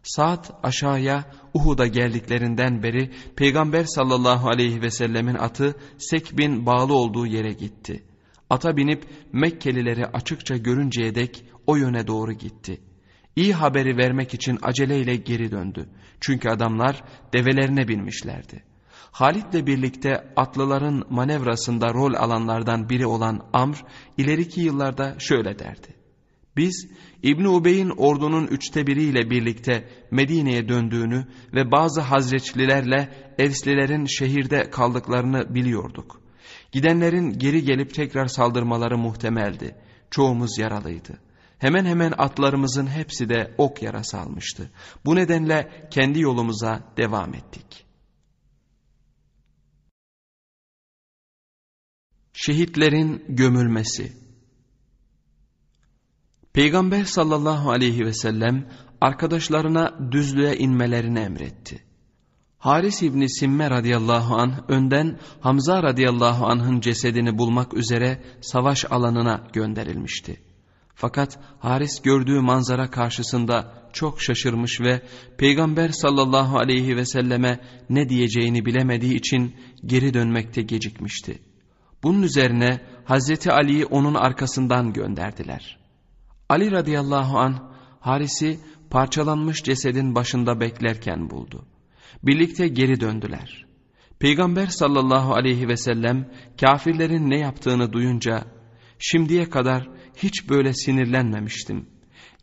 [0.02, 1.24] Saat aşağıya
[1.55, 8.02] Uhud'a geldiklerinden beri Peygamber sallallahu aleyhi ve sellemin atı Sekbin bağlı olduğu yere gitti.
[8.50, 12.81] Ata binip Mekkelileri açıkça görünceye dek o yöne doğru gitti.
[13.37, 15.88] İyi haberi vermek için aceleyle geri döndü.
[16.20, 17.02] Çünkü adamlar
[17.33, 18.62] develerine binmişlerdi.
[19.12, 23.85] Halit'le birlikte atlıların manevrasında rol alanlardan biri olan Amr
[24.16, 25.88] ileriki yıllarda şöyle derdi.
[26.57, 26.88] Biz
[27.22, 36.20] İbni Ubey'in ordunun üçte biriyle birlikte Medine'ye döndüğünü ve bazı hazreçlilerle Evslilerin şehirde kaldıklarını biliyorduk.
[36.72, 39.74] Gidenlerin geri gelip tekrar saldırmaları muhtemeldi.
[40.11, 41.18] Çoğumuz yaralıydı.
[41.58, 44.70] Hemen hemen atlarımızın hepsi de ok yarası almıştı.
[45.04, 47.86] Bu nedenle kendi yolumuza devam ettik.
[52.32, 54.12] Şehitlerin gömülmesi
[56.52, 58.68] Peygamber sallallahu aleyhi ve sellem
[59.00, 61.84] arkadaşlarına düzlüğe inmelerini emretti.
[62.58, 70.45] Haris İbni Simme radıyallahu anh önden Hamza radıyallahu anh'ın cesedini bulmak üzere savaş alanına gönderilmişti.
[70.98, 75.02] Fakat Haris gördüğü manzara karşısında çok şaşırmış ve
[75.38, 79.54] Peygamber sallallahu aleyhi ve selleme ne diyeceğini bilemediği için
[79.87, 81.38] geri dönmekte gecikmişti.
[82.02, 85.78] Bunun üzerine Hazreti Ali'yi onun arkasından gönderdiler.
[86.48, 88.59] Ali radıyallahu an Haris'i
[88.90, 91.64] parçalanmış cesedin başında beklerken buldu.
[92.22, 93.66] Birlikte geri döndüler.
[94.18, 96.30] Peygamber sallallahu aleyhi ve sellem
[96.61, 98.44] kafirlerin ne yaptığını duyunca
[98.98, 101.87] şimdiye kadar hiç böyle sinirlenmemiştim.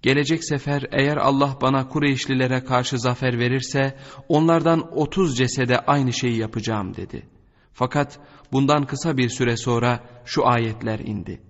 [0.02, 3.98] Gelecek sefer eğer Allah bana Kureyşlilere karşı zafer verirse
[4.30, 7.26] onlardan otuz cesede aynı şeyi yapacağım dedi.
[7.74, 8.20] Fakat
[8.52, 11.42] bundan kısa bir süre sonra şu ayetler indi.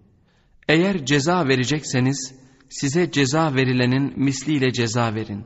[0.67, 2.35] Eğer ceza verecekseniz
[2.69, 5.45] size ceza verilenin misliyle ceza verin.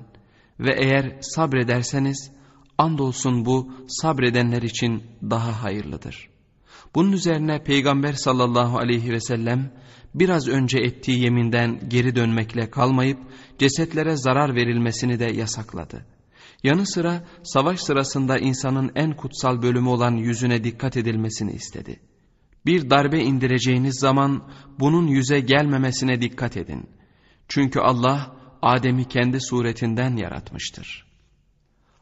[0.60, 2.32] Ve eğer sabrederseniz
[2.78, 6.30] andolsun bu sabredenler için daha hayırlıdır.
[6.96, 9.72] Bunun üzerine Peygamber sallallahu aleyhi ve sellem
[10.16, 13.20] biraz önce ettiği yeminden geri dönmekle kalmayıp
[13.60, 16.06] cesetlere zarar verilmesini de yasakladı.
[16.64, 22.00] Yanı sıra savaş sırasında insanın en kutsal bölümü olan yüzüne dikkat edilmesini istedi.
[22.66, 24.44] Bir darbe indireceğiniz zaman
[24.80, 26.90] bunun yüze gelmemesine dikkat edin.
[27.48, 31.08] Çünkü Allah Adem'i kendi suretinden yaratmıştır.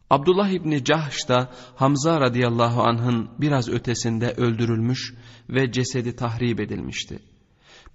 [0.10, 5.14] Abdullah İbni Cahş da Hamza radıyallahu anh'ın biraz ötesinde öldürülmüş
[5.50, 7.20] ve cesedi tahrip edilmişti.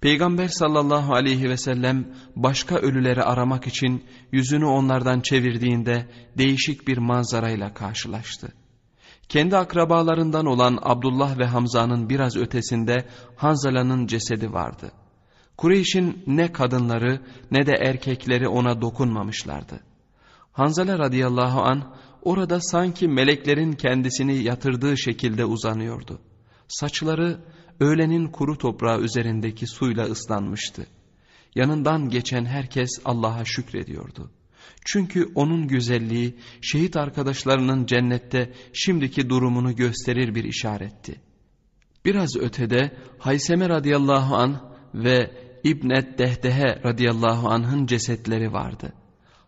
[0.01, 7.73] Peygamber sallallahu aleyhi ve sellem başka ölüleri aramak için yüzünü onlardan çevirdiğinde değişik bir manzarayla
[7.73, 8.53] karşılaştı.
[9.29, 14.91] Kendi akrabalarından olan Abdullah ve Hamza'nın biraz ötesinde Hanzala'nın cesedi vardı.
[15.57, 19.79] Kureyş'in ne kadınları ne de erkekleri ona dokunmamışlardı.
[20.51, 26.19] Hanzala radıyallahu an orada sanki meleklerin kendisini yatırdığı şekilde uzanıyordu.
[26.67, 27.39] Saçları
[27.79, 30.87] öğlenin kuru toprağı üzerindeki suyla ıslanmıştı.
[31.55, 34.31] Yanından geçen herkes Allah'a şükrediyordu.
[34.85, 41.21] Çünkü onun güzelliği şehit arkadaşlarının cennette şimdiki durumunu gösterir bir işaretti.
[42.05, 45.31] Biraz ötede Hayseme radıyallahu an ve
[45.63, 48.93] İbnet Dehdehe radıyallahu anh'ın cesetleri vardı.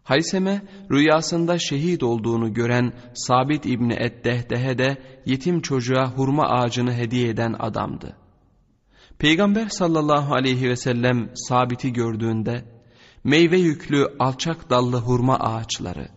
[0.04, 0.62] Hayseme
[0.92, 8.16] rüyasında şehit olduğunu gören Sabit İbni Eddehdehe de yetim çocuğa hurma ağacını hediye eden adamdı.
[9.20, 12.66] Peygamber sallallahu aleyhi ve sellem Sabit'i gördüğünde
[13.24, 16.08] meyve yüklü alçak dallı hurma ağaçları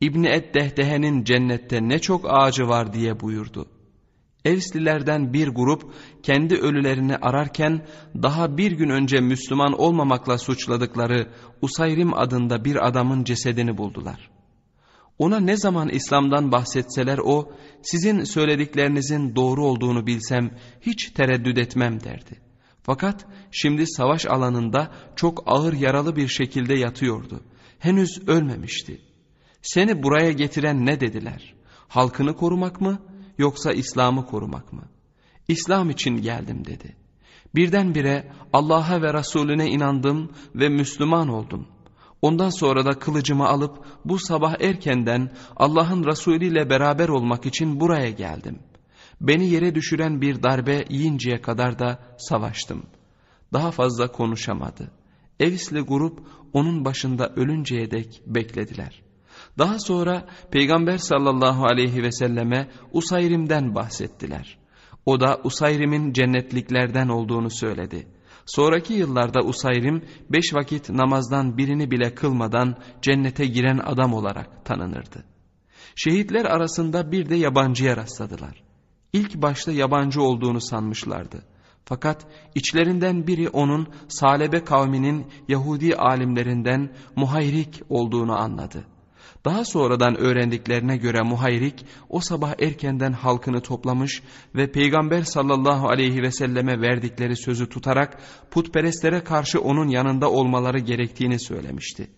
[0.00, 3.66] İbni Eddehdehe'nin cennette ne çok ağacı var diye buyurdu.
[4.44, 7.86] Evslilerden bir grup kendi ölülerini ararken
[8.22, 11.28] daha bir gün önce Müslüman olmamakla suçladıkları
[11.62, 14.30] Usayrim adında bir adamın cesedini buldular.
[15.18, 17.52] Ona ne zaman İslam'dan bahsetseler o
[17.82, 20.50] sizin söylediklerinizin doğru olduğunu bilsem
[20.80, 22.40] hiç tereddüt etmem derdi.
[22.82, 27.40] Fakat şimdi savaş alanında çok ağır yaralı bir şekilde yatıyordu.
[27.78, 29.00] Henüz ölmemişti.
[29.62, 31.54] Seni buraya getiren ne dediler?
[31.88, 33.11] Halkını korumak mı
[33.42, 34.82] yoksa İslam'ı korumak mı?
[35.48, 36.96] İslam için geldim dedi.
[37.54, 41.66] Birdenbire Allah'a ve Resulüne inandım ve Müslüman oldum.
[42.22, 48.10] Ondan sonra da kılıcımı alıp bu sabah erkenden Allah'ın Resulü ile beraber olmak için buraya
[48.10, 48.58] geldim.
[49.20, 52.82] Beni yere düşüren bir darbe yiyinceye kadar da savaştım.
[53.52, 54.90] Daha fazla konuşamadı.
[55.40, 56.20] Evisli grup
[56.52, 59.01] onun başında ölünceye dek beklediler.''
[59.58, 64.58] Daha sonra Peygamber sallallahu aleyhi ve selleme Usayrim'den bahsettiler.
[65.06, 68.06] O da Usayrim'in cennetliklerden olduğunu söyledi.
[68.46, 75.24] Sonraki yıllarda Usayrim beş vakit namazdan birini bile kılmadan cennete giren adam olarak tanınırdı.
[75.96, 78.62] Şehitler arasında bir de yabancıya rastladılar.
[79.12, 81.44] İlk başta yabancı olduğunu sanmışlardı.
[81.84, 88.84] Fakat içlerinden biri onun Salebe kavminin Yahudi alimlerinden Muhayrik olduğunu anladı.
[89.44, 94.22] Daha sonradan öğrendiklerine göre Muhayrik o sabah erkenden halkını toplamış
[94.54, 98.18] ve Peygamber sallallahu aleyhi ve selleme verdikleri sözü tutarak
[98.50, 102.10] putperestlere karşı onun yanında olmaları gerektiğini söylemişti.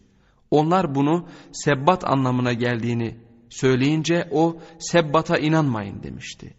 [0.51, 3.17] Onlar bunu sebbat anlamına geldiğini
[3.51, 6.55] söyleyince o sebbata inanmayın demişti.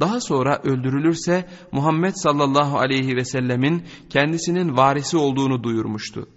[0.00, 6.28] Daha sonra öldürülürse Muhammed sallallahu aleyhi ve sellemin kendisinin varisi olduğunu duyurmuştu.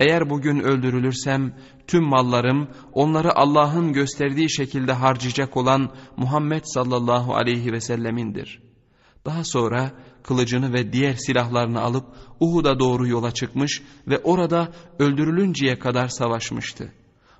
[0.00, 1.54] Eğer bugün öldürülürsem
[1.86, 8.62] tüm mallarım onları Allah'ın gösterdiği şekilde harcayacak olan Muhammed sallallahu aleyhi ve sellemindir.
[9.24, 12.04] Daha sonra kılıcını ve diğer silahlarını alıp
[12.40, 16.92] Uhud'a doğru yola çıkmış ve orada öldürülünceye kadar savaşmıştı.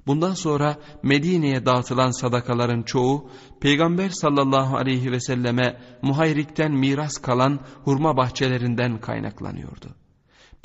[0.06, 8.16] Bundan sonra Medine'ye dağıtılan sadakaların çoğu Peygamber sallallahu aleyhi ve selleme muhayrikten miras kalan hurma
[8.16, 10.05] bahçelerinden kaynaklanıyordu.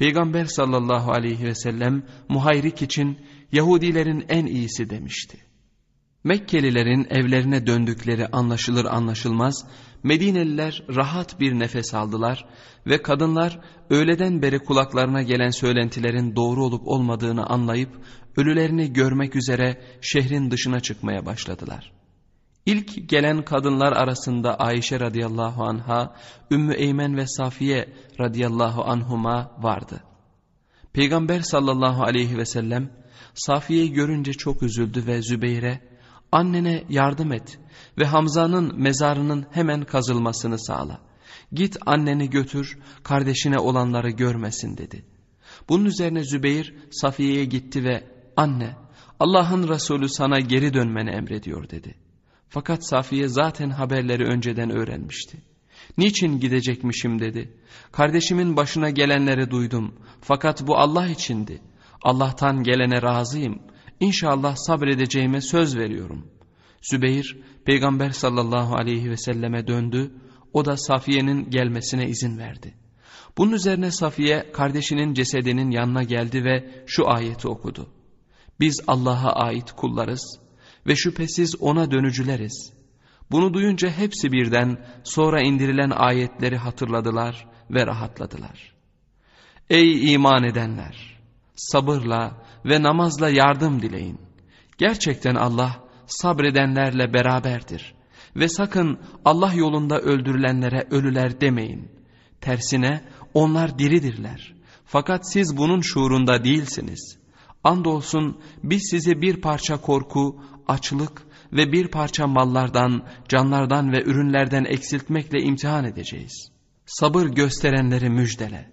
[0.01, 3.17] Peygamber sallallahu aleyhi ve sellem muhayrik için
[3.51, 5.37] Yahudilerin en iyisi demişti.
[6.23, 9.65] Mekkelilerin evlerine döndükleri anlaşılır anlaşılmaz
[10.03, 12.45] Medineliler rahat bir nefes aldılar
[12.87, 13.59] ve kadınlar
[13.89, 17.89] öğleden beri kulaklarına gelen söylentilerin doğru olup olmadığını anlayıp
[18.37, 22.00] ölülerini görmek üzere şehrin dışına çıkmaya başladılar.
[22.65, 26.15] İlk gelen kadınlar arasında Ayşe radıyallahu anha,
[26.51, 30.03] Ümmü Eymen ve Safiye radıyallahu anhuma vardı.
[30.93, 32.91] Peygamber sallallahu aleyhi ve sellem
[33.33, 35.81] Safiye'yi görünce çok üzüldü ve Zübeyre
[36.31, 37.59] annene yardım et
[37.97, 41.01] ve Hamza'nın mezarının hemen kazılmasını sağla.
[41.53, 45.05] Git anneni götür kardeşine olanları görmesin dedi.
[45.69, 48.03] Bunun üzerine Zübeyir Safiye'ye gitti ve
[48.37, 48.75] anne
[49.19, 51.95] Allah'ın Resulü sana geri dönmeni emrediyor dedi.
[52.53, 55.37] Fakat Safiye zaten haberleri önceden öğrenmişti.
[55.97, 57.57] Niçin gidecekmişim dedi.
[57.91, 59.95] Kardeşimin başına gelenleri duydum.
[60.21, 61.61] Fakat bu Allah içindi.
[62.03, 63.59] Allah'tan gelene razıyım.
[63.99, 66.27] İnşallah sabredeceğime söz veriyorum.
[66.81, 70.11] Zübeyir peygamber sallallahu aleyhi ve selleme döndü.
[70.53, 72.73] O da Safiye'nin gelmesine izin verdi.
[73.37, 77.89] Bunun üzerine Safiye kardeşinin cesedinin yanına geldi ve şu ayeti okudu.
[78.59, 80.40] Biz Allah'a ait kullarız
[80.87, 82.73] ve şüphesiz ona dönücüleriz.
[83.31, 88.73] Bunu duyunca hepsi birden sonra indirilen ayetleri hatırladılar ve rahatladılar.
[89.69, 91.21] Ey iman edenler!
[91.55, 94.19] Sabırla ve namazla yardım dileyin.
[94.77, 97.93] Gerçekten Allah sabredenlerle beraberdir.
[98.35, 101.91] Ve sakın Allah yolunda öldürülenlere ölüler demeyin.
[102.41, 103.01] Tersine
[103.33, 104.53] onlar diridirler.
[104.85, 107.17] Fakat siz bunun şuurunda değilsiniz.
[107.63, 111.21] Andolsun biz sizi bir parça korku, açlık
[111.53, 116.51] ve bir parça mallardan, canlardan ve ürünlerden eksiltmekle imtihan edeceğiz.
[116.85, 118.71] Sabır gösterenleri müjdele.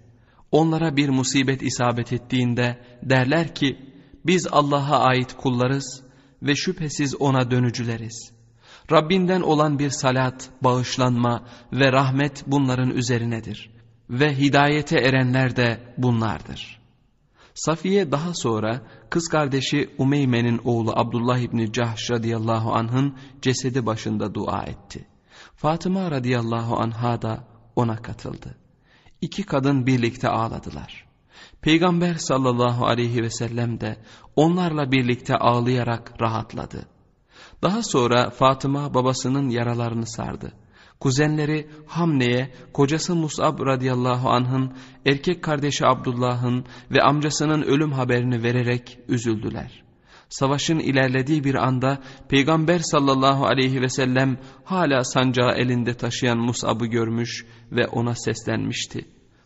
[0.50, 3.78] Onlara bir musibet isabet ettiğinde derler ki,
[4.26, 6.02] biz Allah'a ait kullarız
[6.42, 8.32] ve şüphesiz ona dönücüleriz.
[8.92, 13.78] Rabbinden olan bir salat, bağışlanma ve rahmet bunların üzerinedir.
[14.10, 16.78] ve hidayete erenler de bunlardır.
[17.54, 24.62] Safiye daha sonra kız kardeşi Umeyme'nin oğlu Abdullah İbni Cahş radıyallahu anh'ın cesedi başında dua
[24.62, 25.06] etti.
[25.56, 27.44] Fatıma radıyallahu anha da
[27.76, 28.56] ona katıldı.
[29.20, 31.08] İki kadın birlikte ağladılar.
[31.60, 33.96] Peygamber sallallahu aleyhi ve sellem de
[34.36, 36.86] onlarla birlikte ağlayarak rahatladı.
[37.62, 40.52] Daha sonra Fatıma babasının yaralarını sardı.
[41.00, 44.72] Kuzenleri Hamne'ye kocası Mus'ab radıyallahu anh'ın
[45.06, 49.82] erkek kardeşi Abdullah'ın ve amcasının ölüm haberini vererek üzüldüler.
[50.28, 57.46] Savaşın ilerlediği bir anda Peygamber sallallahu aleyhi ve sellem hala sancağı elinde taşıyan Mus'ab'ı görmüş
[57.72, 59.04] ve ona seslenmişti.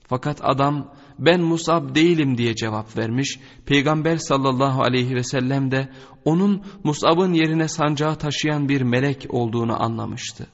[0.08, 3.38] Fakat adam ben Musab değilim diye cevap vermiş.
[3.66, 5.88] Peygamber sallallahu aleyhi ve sellem de
[6.24, 10.46] onun Musab'ın yerine sancağı taşıyan bir melek olduğunu anlamıştı.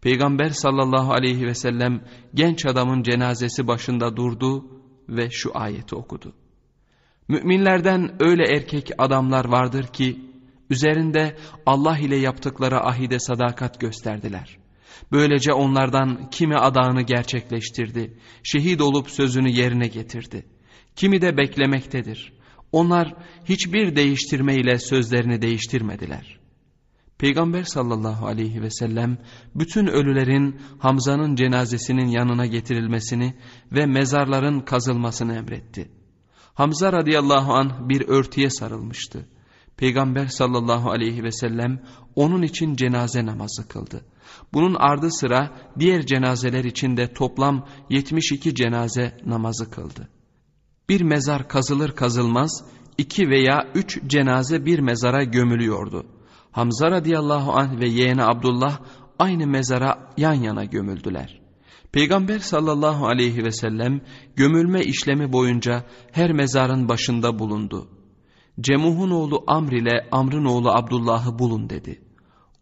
[0.00, 4.64] Peygamber sallallahu aleyhi ve sellem genç adamın cenazesi başında durdu
[5.08, 6.32] ve şu ayeti okudu.
[7.28, 10.18] Müminlerden öyle erkek adamlar vardır ki
[10.70, 14.58] üzerinde Allah ile yaptıkları ahide sadakat gösterdiler.
[15.12, 20.46] Böylece onlardan kimi adağını gerçekleştirdi, şehit olup sözünü yerine getirdi.
[20.96, 22.32] Kimi de beklemektedir.
[22.72, 26.38] Onlar hiçbir değiştirmeyle sözlerini değiştirmediler.
[27.18, 29.18] Peygamber sallallahu aleyhi ve sellem
[29.54, 33.34] bütün ölülerin Hamza'nın cenazesinin yanına getirilmesini
[33.72, 35.90] ve mezarların kazılmasını emretti.
[36.54, 39.28] Hamza radıyallahu anh bir örtüye sarılmıştı.
[39.76, 41.82] Peygamber sallallahu aleyhi ve sellem
[42.14, 44.04] onun için cenaze namazı kıldı.
[44.52, 50.08] Bunun ardı sıra diğer cenazeler için de toplam 72 cenaze namazı kıldı.
[50.88, 52.64] Bir mezar kazılır kazılmaz
[52.98, 56.17] iki veya üç cenaze bir mezara gömülüyordu.
[56.52, 58.80] Hamza radıyallahu anh ve yeğeni Abdullah
[59.18, 61.40] aynı mezara yan yana gömüldüler.
[61.92, 64.00] Peygamber sallallahu aleyhi ve sellem
[64.36, 67.88] gömülme işlemi boyunca her mezarın başında bulundu.
[68.60, 72.02] Cemuh'un oğlu Amr ile Amr'ın oğlu Abdullah'ı bulun dedi.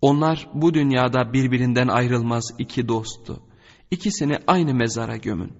[0.00, 3.40] Onlar bu dünyada birbirinden ayrılmaz iki dosttu.
[3.90, 5.52] İkisini aynı mezara gömün.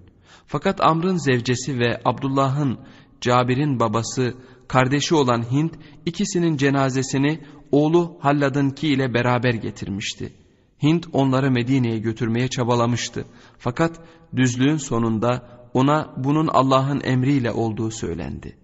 [0.46, 2.78] Fakat Amr'ın zevcesi ve Abdullah'ın,
[3.20, 4.34] Cabir'in babası,
[4.68, 5.74] kardeşi olan Hint
[6.06, 7.40] ikisinin cenazesini
[7.76, 10.32] oğlu Hallad'ınki ile beraber getirmişti.
[10.82, 13.24] Hint onları Medine'ye götürmeye çabalamıştı.
[13.58, 14.00] Fakat
[14.36, 18.56] düzlüğün sonunda ona bunun Allah'ın emriyle olduğu söylendi.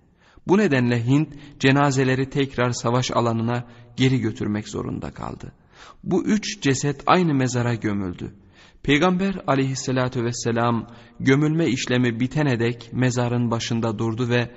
[0.47, 3.65] Bu nedenle Hint cenazeleri tekrar savaş alanına
[3.97, 5.53] geri götürmek zorunda kaldı.
[6.05, 8.35] Bu üç ceset aynı mezara gömüldü.
[8.83, 10.87] Peygamber aleyhissalatü vesselam
[11.21, 14.51] gömülme işlemi bitene dek mezarın başında durdu ve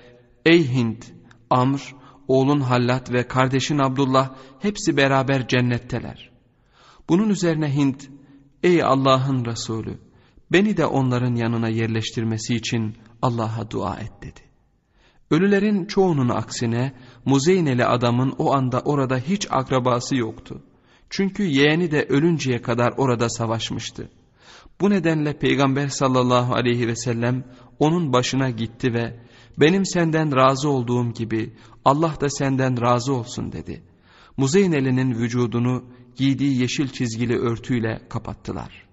[0.46, 1.14] ''Ey Hint,
[1.50, 1.96] Amr,
[2.28, 6.36] oğlun Hallat ve kardeşin Abdullah hepsi beraber cennetteler.''
[7.10, 8.10] Bunun üzerine Hint
[8.64, 10.00] ''Ey Allah'ın Resulü,
[10.52, 14.40] beni de onların yanına yerleştirmesi için Allah'a dua et.'' dedi.
[15.32, 16.94] Ölülerin çoğunun aksine
[17.26, 20.64] Muzeyneli adamın o anda orada hiç akrabası yoktu.
[21.10, 24.10] Çünkü yeğeni de ölünceye kadar orada savaşmıştı.
[24.82, 27.44] Bu nedenle Peygamber sallallahu aleyhi ve sellem
[27.80, 29.20] onun başına gitti ve
[29.60, 31.54] benim senden razı olduğum gibi
[31.86, 33.84] Allah da senden razı olsun dedi.
[34.38, 38.86] Muzeyneli'nin vücudunu giydiği yeşil çizgili örtüyle kapattılar.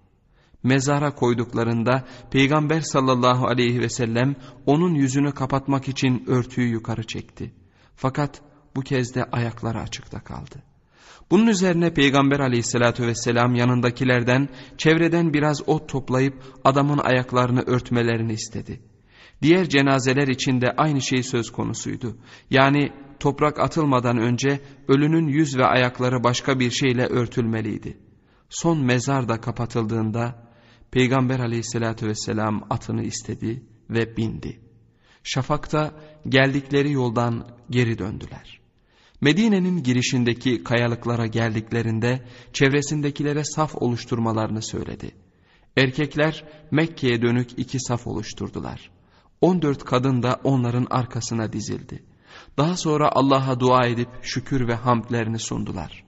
[0.62, 7.54] Mezara koyduklarında Peygamber sallallahu aleyhi ve sellem onun yüzünü kapatmak için örtüyü yukarı çekti.
[7.96, 8.42] Fakat
[8.76, 10.62] bu kez de ayakları açıkta kaldı.
[11.30, 14.48] Bunun üzerine Peygamber aleyhissalatü vesselam yanındakilerden
[14.78, 18.91] çevreden biraz ot toplayıp adamın ayaklarını örtmelerini istedi.
[19.42, 22.16] Diğer cenazeler için de aynı şey söz konusuydu.
[22.50, 27.98] Yani toprak atılmadan önce ölünün yüz ve ayakları başka bir şeyle örtülmeliydi.
[28.48, 30.52] Son mezar da kapatıldığında
[30.90, 34.60] Peygamber aleyhissalatü vesselam atını istedi ve bindi.
[35.24, 35.94] Şafakta
[36.28, 38.60] geldikleri yoldan geri döndüler.
[39.20, 45.10] Medine'nin girişindeki kayalıklara geldiklerinde çevresindekilere saf oluşturmalarını söyledi.
[45.76, 48.90] Erkekler Mekke'ye dönük iki saf oluşturdular.
[49.42, 52.02] 14 kadın da onların arkasına dizildi.
[52.58, 56.04] Daha sonra Allah'a dua edip şükür ve hamdlerini sundular.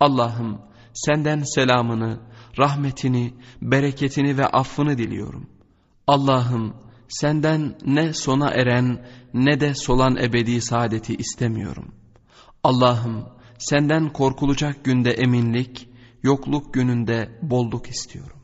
[0.00, 0.60] Allah'ım
[0.94, 2.20] senden selamını,
[2.58, 5.50] rahmetini, bereketini ve affını diliyorum.
[6.06, 6.74] Allah'ım
[7.08, 11.94] senden ne sona eren ne de solan ebedi saadeti istemiyorum.
[12.64, 13.28] Allah'ım
[13.58, 15.88] senden korkulacak günde eminlik,
[16.22, 18.37] yokluk gününde bolluk istiyorum.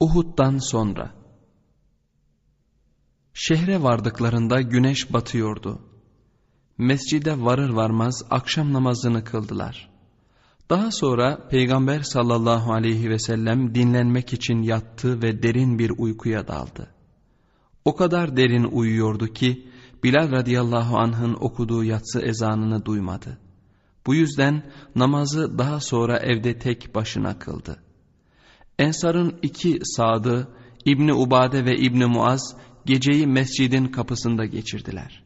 [0.00, 1.14] Uhud'dan sonra
[3.34, 5.82] Şehre vardıklarında güneş batıyordu.
[6.78, 9.90] Mescide varır varmaz akşam namazını kıldılar.
[10.70, 16.94] Daha sonra Peygamber sallallahu aleyhi ve sellem dinlenmek için yattı ve derin bir uykuya daldı.
[17.84, 19.68] O kadar derin uyuyordu ki
[20.04, 23.38] Bilal radıyallahu anh'ın okuduğu yatsı ezanını duymadı.
[24.06, 27.82] Bu yüzden namazı daha sonra evde tek başına kıldı.
[28.78, 30.48] Ensar'ın iki sadı
[30.84, 32.56] İbni Ubade ve İbni Muaz
[32.86, 35.22] geceyi mescidin kapısında geçirdiler.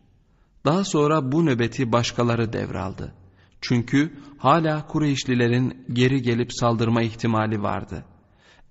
[0.64, 3.14] Daha sonra bu nöbeti başkaları devraldı.
[3.60, 8.04] Çünkü hala Kureyşlilerin geri gelip saldırma ihtimali vardı.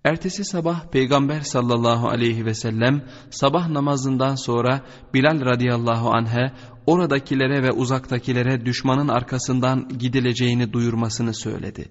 [0.03, 4.81] Ertesi sabah Peygamber sallallahu aleyhi ve sellem sabah namazından sonra
[5.13, 6.51] Bilal radıyallahu anh'e
[6.85, 11.89] oradakilere ve uzaktakilere düşmanın arkasından gidileceğini duyurmasını söyledi.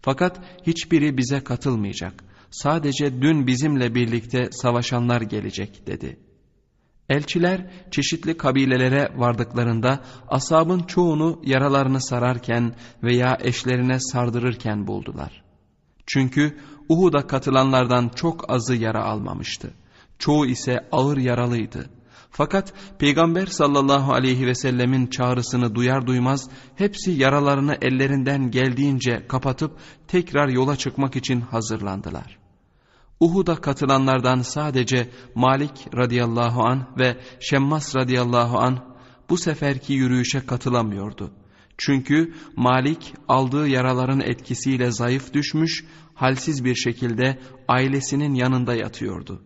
[0.00, 2.31] Fakat hiçbiri bize katılmayacak.
[2.52, 6.20] Sadece dün bizimle birlikte savaşanlar gelecek dedi.
[7.08, 15.42] Elçiler çeşitli kabilelere vardıklarında asabın çoğunu yaralarını sararken veya eşlerine sardırırken buldular.
[16.06, 19.74] Çünkü Uhud'a katılanlardan çok azı yara almamıştı.
[20.18, 21.90] Çoğu ise ağır yaralıydı.
[22.30, 29.78] Fakat Peygamber sallallahu aleyhi ve sellemin çağrısını duyar duymaz hepsi yaralarını ellerinden geldiğince kapatıp
[30.08, 32.41] tekrar yola çıkmak için hazırlandılar.
[33.22, 38.94] Uhud'a katılanlardan sadece Malik radıyallahu an ve Şemmas radıyallahu an
[39.30, 41.30] bu seferki yürüyüşe katılamıyordu.
[41.78, 49.42] Çünkü Malik aldığı yaraların etkisiyle zayıf düşmüş, halsiz bir şekilde ailesinin yanında yatıyordu.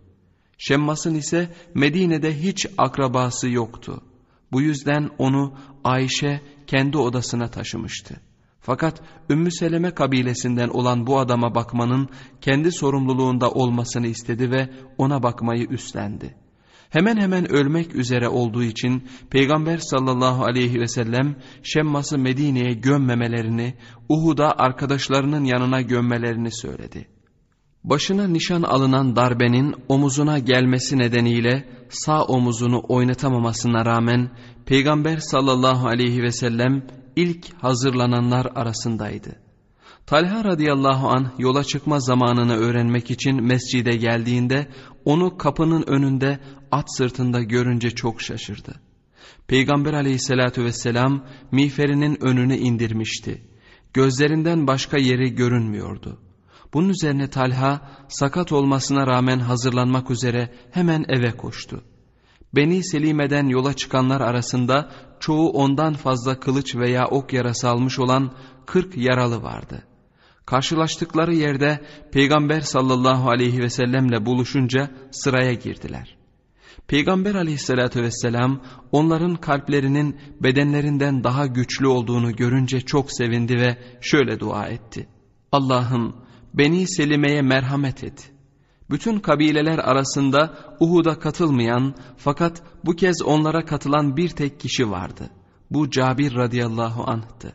[0.58, 4.02] Şemmas'ın ise Medine'de hiç akrabası yoktu.
[4.52, 5.54] Bu yüzden onu
[5.84, 8.20] Ayşe kendi odasına taşımıştı.
[8.66, 9.00] Fakat
[9.30, 12.08] Ümmü Seleme kabilesinden olan bu adama bakmanın
[12.40, 16.36] kendi sorumluluğunda olmasını istedi ve ona bakmayı üstlendi.
[16.90, 23.74] Hemen hemen ölmek üzere olduğu için Peygamber sallallahu aleyhi ve sellem Şemmas'ı Medine'ye gömmemelerini,
[24.08, 27.08] Uhud'a arkadaşlarının yanına gömmelerini söyledi.
[27.84, 34.30] Başına nişan alınan darbenin omuzuna gelmesi nedeniyle sağ omuzunu oynatamamasına rağmen
[34.64, 36.82] Peygamber sallallahu aleyhi ve sellem
[37.16, 39.36] ilk hazırlananlar arasındaydı.
[40.06, 44.68] Talha radıyallahu an yola çıkma zamanını öğrenmek için mescide geldiğinde
[45.04, 46.38] onu kapının önünde
[46.70, 48.80] at sırtında görünce çok şaşırdı.
[49.46, 53.42] Peygamber aleyhissalatü vesselam miğferinin önünü indirmişti.
[53.94, 56.20] Gözlerinden başka yeri görünmüyordu.
[56.74, 61.84] Bunun üzerine Talha sakat olmasına rağmen hazırlanmak üzere hemen eve koştu.
[62.54, 64.90] Beni Selime'den yola çıkanlar arasında
[65.20, 68.32] çoğu ondan fazla kılıç veya ok yarası almış olan
[68.66, 69.82] kırk yaralı vardı.
[70.46, 71.80] Karşılaştıkları yerde
[72.12, 76.16] Peygamber sallallahu aleyhi ve sellemle buluşunca sıraya girdiler.
[76.88, 84.66] Peygamber aleyhissalatü vesselam onların kalplerinin bedenlerinden daha güçlü olduğunu görünce çok sevindi ve şöyle dua
[84.66, 85.08] etti.
[85.52, 86.16] Allah'ım
[86.54, 88.32] Beni Selime'ye merhamet et.
[88.90, 95.30] Bütün kabileler arasında Uhud'a katılmayan fakat bu kez onlara katılan bir tek kişi vardı.
[95.70, 97.52] Bu Cabir radıyallahu anh'tı.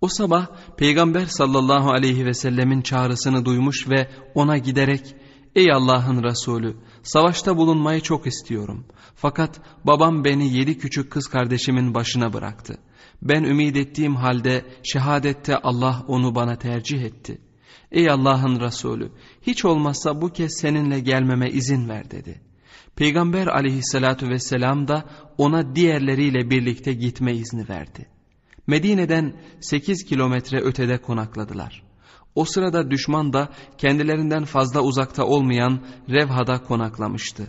[0.00, 0.46] O sabah
[0.76, 5.14] Peygamber sallallahu aleyhi ve sellemin çağrısını duymuş ve ona giderek
[5.54, 8.84] ''Ey Allah'ın Resulü savaşta bulunmayı çok istiyorum.
[9.14, 12.78] Fakat babam beni yedi küçük kız kardeşimin başına bıraktı.
[13.22, 17.50] Ben ümit ettiğim halde şehadette Allah onu bana tercih etti.''
[17.92, 19.12] Ey Allah'ın Resulü
[19.42, 22.40] hiç olmazsa bu kez seninle gelmeme izin ver dedi.
[22.96, 25.04] Peygamber aleyhissalatü vesselam da
[25.38, 28.06] ona diğerleriyle birlikte gitme izni verdi.
[28.66, 31.82] Medine'den 8 kilometre ötede konakladılar.
[32.34, 37.46] O sırada düşman da kendilerinden fazla uzakta olmayan Revha'da konaklamıştı.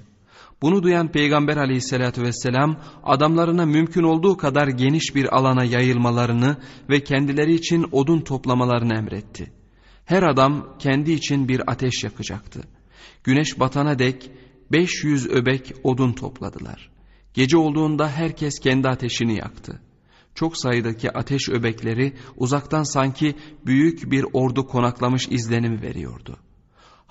[0.61, 6.57] Bunu duyan Peygamber aleyhissalatü vesselam adamlarına mümkün olduğu kadar geniş bir alana yayılmalarını
[6.89, 9.60] ve kendileri için odun toplamalarını emretti.
[10.05, 12.61] Her adam kendi için bir ateş yakacaktı.
[13.23, 14.31] Güneş batana dek
[14.71, 16.91] 500 öbek odun topladılar.
[17.33, 19.81] Gece olduğunda herkes kendi ateşini yaktı.
[20.35, 23.35] Çok sayıdaki ateş öbekleri uzaktan sanki
[23.65, 26.37] büyük bir ordu konaklamış izlenimi veriyordu.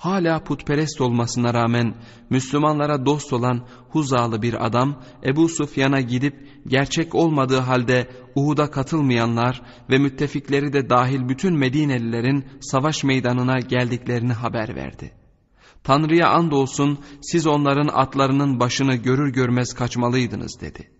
[0.01, 1.95] Hala putperest olmasına rağmen
[2.29, 9.97] Müslümanlara dost olan Huzalı bir adam Ebu Sufyan'a gidip gerçek olmadığı halde Uhud'a katılmayanlar ve
[9.97, 15.11] müttefikleri de dahil bütün Medinelilerin savaş meydanına geldiklerini haber verdi.
[15.83, 20.91] Tanrı'ya andolsun siz onların atlarının başını görür görmez kaçmalıydınız dedi.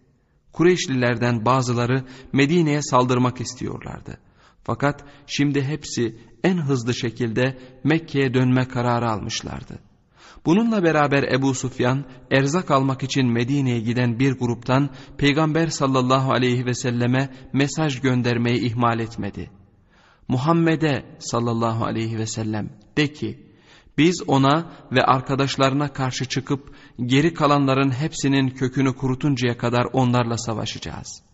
[0.53, 4.17] Kureyşlilerden bazıları Medine'ye saldırmak istiyorlardı.
[4.63, 9.79] Fakat şimdi hepsi en hızlı şekilde Mekke'ye dönme kararı almışlardı.
[10.45, 16.73] Bununla beraber Ebu Sufyan erzak almak için Medine'ye giden bir gruptan Peygamber sallallahu aleyhi ve
[16.73, 19.49] selleme mesaj göndermeyi ihmal etmedi.
[20.27, 23.51] Muhammed'e sallallahu aleyhi ve sellem de ki
[23.97, 31.30] biz ona ve arkadaşlarına karşı çıkıp geri kalanların hepsinin kökünü kurutuncaya kadar onlarla savaşacağız.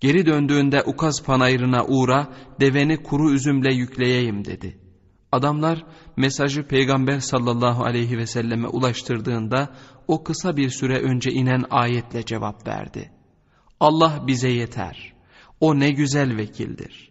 [0.00, 2.28] Geri döndüğünde Ukaz panayırına uğra
[2.60, 4.78] deveni kuru üzümle yükleyeyim dedi.
[5.32, 5.84] Adamlar
[6.16, 9.68] mesajı peygamber sallallahu aleyhi ve selleme ulaştırdığında
[10.08, 13.12] o kısa bir süre önce inen ayetle cevap verdi.
[13.80, 15.12] Allah bize yeter.
[15.60, 17.10] O ne güzel vekildir.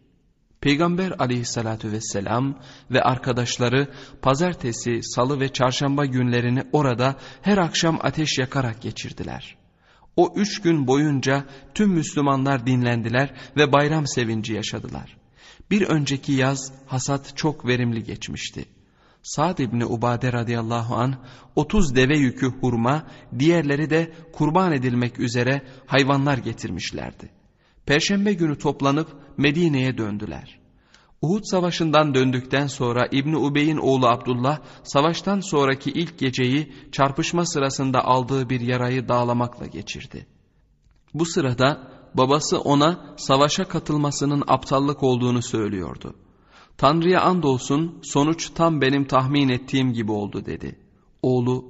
[0.62, 2.60] Peygamber aleyhissalatü vesselam
[2.92, 3.88] ve arkadaşları
[4.22, 9.59] pazartesi, salı ve çarşamba günlerini orada her akşam ateş yakarak geçirdiler.
[10.20, 15.18] O üç gün boyunca tüm Müslümanlar dinlendiler ve bayram sevinci yaşadılar.
[15.72, 18.66] Bir önceki yaz hasat çok verimli geçmişti.
[19.24, 21.16] Sa'd İbni Ubade radıyallahu an
[21.56, 23.08] 30 deve yükü hurma,
[23.40, 27.30] diğerleri de kurban edilmek üzere hayvanlar getirmişlerdi.
[27.86, 30.59] Perşembe günü toplanıp Medine'ye döndüler.
[31.22, 38.50] Uhud savaşından döndükten sonra İbni Ubey'in oğlu Abdullah savaştan sonraki ilk geceyi çarpışma sırasında aldığı
[38.50, 40.28] bir yarayı dağlamakla geçirdi.
[41.14, 46.16] Bu sırada babası ona savaşa katılmasının aptallık olduğunu söylüyordu.
[46.78, 50.80] Tanrı'ya andolsun sonuç tam benim tahmin ettiğim gibi oldu dedi.
[51.22, 51.66] Oğlu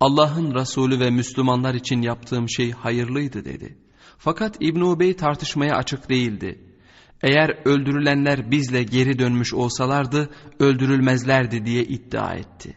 [0.00, 3.78] Allah'ın Resulü ve Müslümanlar için yaptığım şey hayırlıydı dedi.
[4.18, 6.73] Fakat İbn Ubey tartışmaya açık değildi.
[7.24, 12.76] Eğer öldürülenler bizle geri dönmüş olsalardı öldürülmezlerdi diye iddia etti.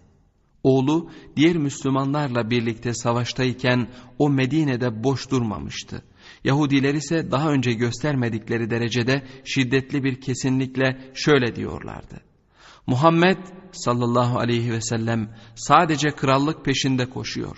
[0.64, 3.88] Oğlu diğer Müslümanlarla birlikte savaştayken
[4.20, 6.02] o Medine'de boş durmamıştı.
[6.44, 12.22] Yahudiler ise daha önce göstermedikleri derecede şiddetli bir kesinlikle şöyle diyorlardı.
[12.88, 13.38] Muhammed
[13.72, 17.58] sallallahu aleyhi ve sellem sadece krallık peşinde koşuyor.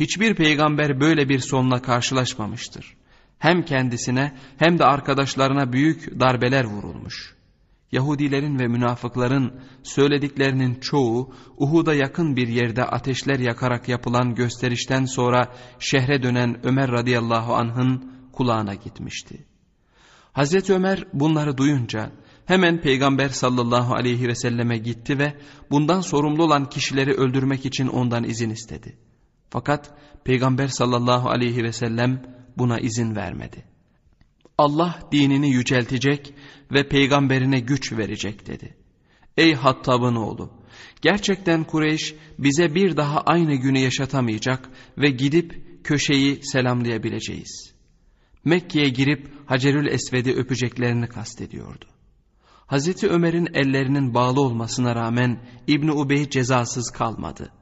[0.00, 2.97] Hiçbir peygamber böyle bir sonla karşılaşmamıştır.
[3.38, 7.38] Hem kendisine hem de arkadaşlarına büyük darbeler vurulmuş.
[7.92, 16.22] Yahudilerin ve münafıkların söylediklerinin çoğu Uhud'a yakın bir yerde ateşler yakarak yapılan gösterişten sonra şehre
[16.22, 19.46] dönen Ömer radıyallahu anh'ın kulağına gitmişti.
[20.32, 22.12] Hazreti Ömer bunları duyunca
[22.46, 25.38] hemen Peygamber sallallahu aleyhi ve selleme gitti ve
[25.70, 28.96] bundan sorumlu olan kişileri öldürmek için ondan izin istedi.
[29.50, 33.64] Fakat Peygamber sallallahu aleyhi ve sellem buna izin vermedi.
[34.58, 36.34] Allah dinini yüceltecek
[36.72, 38.76] ve peygamberine güç verecek dedi.
[39.36, 40.50] Ey Hattab'ın oğlu!
[41.02, 47.74] Gerçekten Kureyş bize bir daha aynı günü yaşatamayacak ve gidip köşeyi selamlayabileceğiz.
[48.44, 51.84] Mekke'ye girip Hacerül Esved'i öpeceklerini kastediyordu.
[52.66, 57.52] Hazreti Ömer'in ellerinin bağlı olmasına rağmen İbni Ubey cezasız kalmadı.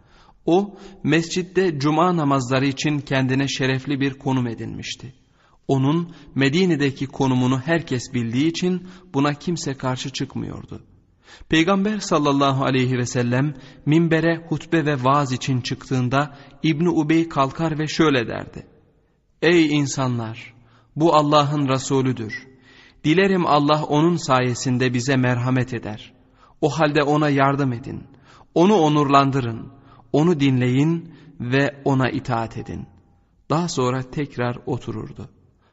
[0.47, 5.15] O mescitte cuma namazları için kendine şerefli bir konum edinmişti.
[5.69, 10.83] Onun Medine'deki konumunu herkes bildiği için buna kimse karşı çıkmıyordu.
[11.49, 13.55] Peygamber sallallahu aleyhi ve sellem
[13.87, 18.67] minbere hutbe ve vaaz için çıktığında İbni Ubey kalkar ve şöyle derdi.
[19.43, 20.55] Ey insanlar!
[20.97, 22.47] Bu Allah'ın Resulüdür.
[23.05, 26.13] Dilerim Allah onun sayesinde bize merhamet eder.
[26.61, 28.05] O halde ona yardım edin.
[28.55, 29.76] Onu onurlandırın.
[30.17, 32.87] Onu dinleyin ve ona itaat edin.
[33.51, 35.29] Daha sonra tekrar otururdu.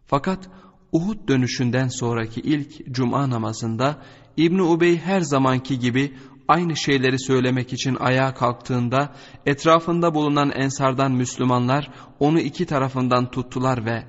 [0.06, 0.50] Fakat
[0.92, 4.02] Uhud dönüşünden sonraki ilk cuma namazında
[4.38, 6.14] İbn Ubey her zamanki gibi
[6.48, 9.16] aynı şeyleri söylemek için ayağa kalktığında
[9.46, 14.04] etrafında bulunan ensardan Müslümanlar onu iki tarafından tuttular ve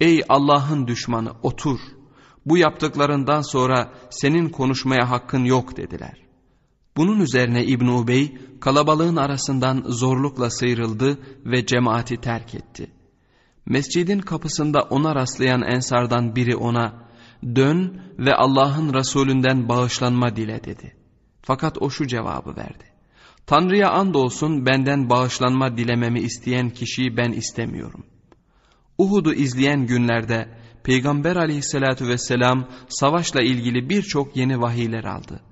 [0.00, 1.78] ''Ey Allah'ın düşmanı otur,
[2.46, 6.27] bu yaptıklarından sonra senin konuşmaya hakkın yok.'' dediler.
[6.98, 12.90] Bunun üzerine İbn Ubey kalabalığın arasından zorlukla sıyrıldı ve cemaati terk etti.
[13.66, 17.08] Mescidin kapısında ona rastlayan ensardan biri ona
[17.44, 20.96] dön ve Allah'ın Resulünden bağışlanma dile dedi.
[21.42, 22.84] Fakat o şu cevabı verdi.
[23.46, 28.06] Tanrı'ya andolsun benden bağışlanma dilememi isteyen kişiyi ben istemiyorum.
[28.98, 30.48] Uhud'u izleyen günlerde
[30.84, 35.47] Peygamber aleyhissalatü vesselam savaşla ilgili birçok yeni vahiyler aldı.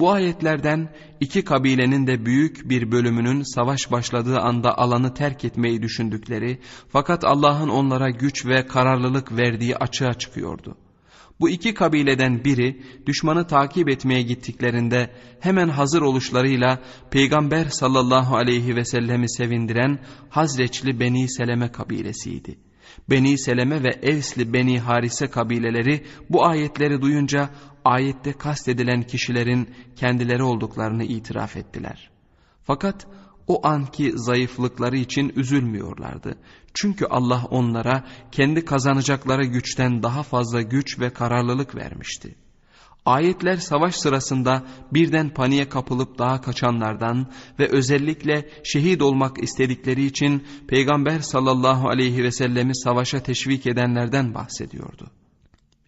[0.00, 0.88] Bu ayetlerden
[1.20, 7.68] iki kabilenin de büyük bir bölümünün savaş başladığı anda alanı terk etmeyi düşündükleri fakat Allah'ın
[7.68, 10.76] onlara güç ve kararlılık verdiği açığa çıkıyordu.
[11.40, 16.78] Bu iki kabileden biri düşmanı takip etmeye gittiklerinde hemen hazır oluşlarıyla
[17.10, 19.98] Peygamber sallallahu aleyhi ve sellemi sevindiren
[20.30, 22.58] Hazreçli Beni Seleme kabilesiydi.
[23.10, 27.50] Beni Seleme ve Evsli Beni Harise kabileleri bu ayetleri duyunca
[27.84, 32.10] ayette kastedilen kişilerin kendileri olduklarını itiraf ettiler.
[32.62, 33.06] Fakat
[33.46, 36.38] o anki zayıflıkları için üzülmüyorlardı.
[36.74, 42.34] Çünkü Allah onlara kendi kazanacakları güçten daha fazla güç ve kararlılık vermişti.
[43.06, 47.26] Ayetler savaş sırasında birden paniğe kapılıp daha kaçanlardan
[47.58, 55.10] ve özellikle şehit olmak istedikleri için Peygamber sallallahu aleyhi ve sellemi savaşa teşvik edenlerden bahsediyordu.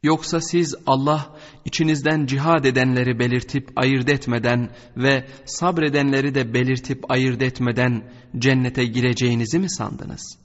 [0.03, 8.11] Yoksa siz Allah içinizden cihad edenleri belirtip ayırt etmeden ve sabredenleri de belirtip ayırt etmeden
[8.38, 10.38] cennete gireceğinizi mi sandınız?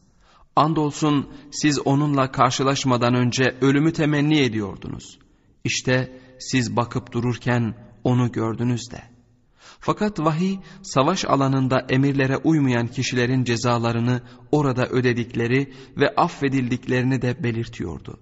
[0.56, 5.20] Andolsun siz onunla karşılaşmadan önce ölümü temenni ediyordunuz.
[5.64, 9.02] İşte siz bakıp dururken onu gördünüz de.
[9.80, 18.20] Fakat vahiy savaş alanında emirlere uymayan kişilerin cezalarını orada ödedikleri ve affedildiklerini de belirtiyordu.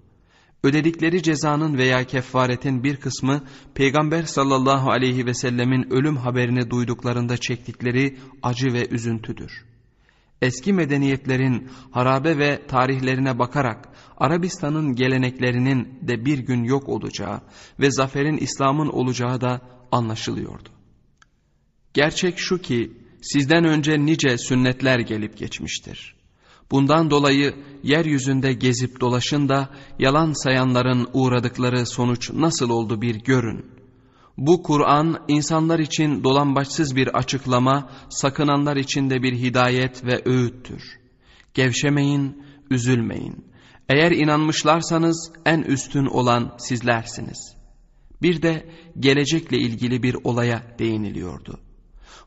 [0.62, 3.42] Ödedikleri cezanın veya kefaretin bir kısmı
[3.74, 9.64] Peygamber sallallahu aleyhi ve sellemin ölüm haberini duyduklarında çektikleri acı ve üzüntüdür.
[10.42, 17.40] Eski medeniyetlerin harabe ve tarihlerine bakarak Arabistan'ın geleneklerinin de bir gün yok olacağı
[17.80, 19.60] ve zaferin İslam'ın olacağı da
[19.92, 20.68] anlaşılıyordu.
[21.94, 22.92] Gerçek şu ki
[23.22, 26.15] sizden önce nice sünnetler gelip geçmiştir.
[26.70, 33.66] Bundan dolayı yeryüzünde gezip dolaşın da yalan sayanların uğradıkları sonuç nasıl oldu bir görün.
[34.38, 40.82] Bu Kur'an insanlar için dolambaçsız bir açıklama, sakınanlar için de bir hidayet ve öğüttür.
[41.54, 43.44] Gevşemeyin, üzülmeyin.
[43.88, 47.56] Eğer inanmışlarsanız en üstün olan sizlersiniz.
[48.22, 48.66] Bir de
[49.00, 51.60] gelecekle ilgili bir olaya değiniliyordu.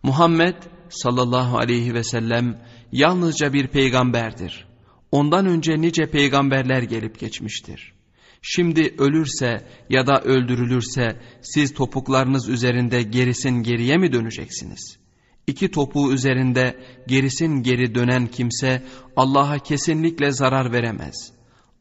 [0.04, 0.56] Muhammed
[0.90, 2.62] sallallahu aleyhi ve sellem
[2.92, 4.68] yalnızca bir peygamberdir.
[5.12, 7.94] Ondan önce nice peygamberler gelip geçmiştir.
[8.42, 15.00] Şimdi ölürse ya da öldürülürse siz topuklarınız üzerinde gerisin geriye mi döneceksiniz?
[15.48, 18.84] İki topuğu üzerinde gerisin geri dönen kimse
[19.16, 21.34] Allah'a kesinlikle zarar veremez.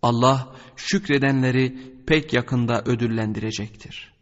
[0.02, 4.14] Allah şükredenleri pek yakında ödüllendirecektir.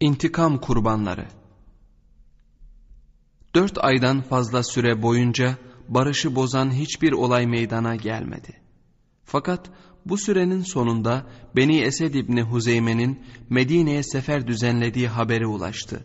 [0.00, 1.28] İntikam kurbanları
[3.56, 8.60] Dört aydan fazla süre boyunca barışı bozan hiçbir olay meydana gelmedi.
[9.24, 9.70] Fakat
[10.06, 11.26] bu sürenin sonunda
[11.56, 16.04] Beni Esed İbni Huzeyme'nin Medine'ye sefer düzenlediği haberi ulaştı.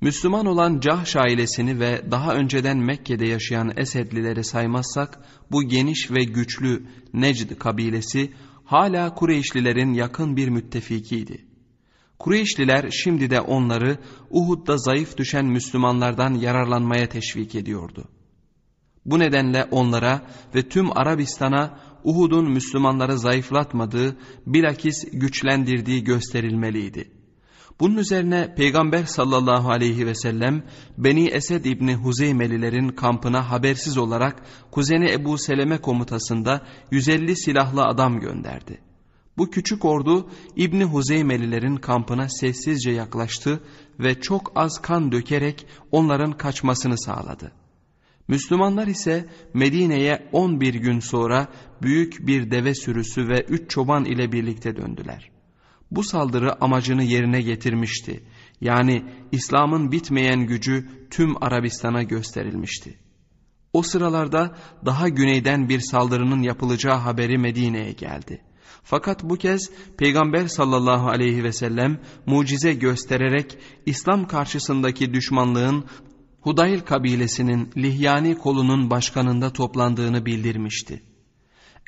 [0.00, 5.18] Müslüman olan Cahş ailesini ve daha önceden Mekke'de yaşayan Esedlileri saymazsak
[5.50, 8.32] bu geniş ve güçlü Necd kabilesi
[8.64, 11.47] hala Kureyşlilerin yakın bir müttefikiydi.
[12.18, 13.98] Kureyşliler şimdi de onları
[14.30, 18.04] Uhud'da zayıf düşen Müslümanlardan yararlanmaya teşvik ediyordu.
[19.06, 20.22] Bu nedenle onlara
[20.54, 24.16] ve tüm Arabistan'a Uhud'un Müslümanları zayıflatmadığı,
[24.46, 27.10] bilakis güçlendirdiği gösterilmeliydi.
[27.80, 30.62] Bunun üzerine Peygamber sallallahu aleyhi ve sellem
[30.98, 38.87] Beni Esed İbni Huzeymelilerin kampına habersiz olarak kuzeni Ebu Seleme komutasında 150 silahlı adam gönderdi.
[39.38, 43.60] Bu küçük ordu İbni Huzeymelilerin kampına sessizce yaklaştı
[44.00, 47.52] ve çok az kan dökerek onların kaçmasını sağladı.
[48.28, 51.48] Müslümanlar ise Medine'ye 11 gün sonra
[51.82, 55.30] büyük bir deve sürüsü ve üç çoban ile birlikte döndüler.
[55.90, 58.22] Bu saldırı amacını yerine getirmişti.
[58.60, 62.98] Yani İslam'ın bitmeyen gücü tüm Arabistan'a gösterilmişti.
[63.72, 68.47] O sıralarda daha güneyden bir saldırının yapılacağı haberi Medine'ye geldi.
[68.82, 75.84] Fakat bu kez Peygamber sallallahu aleyhi ve sellem mucize göstererek İslam karşısındaki düşmanlığın
[76.40, 81.02] Hudayl kabilesinin Lihyani kolunun başkanında toplandığını bildirmişti.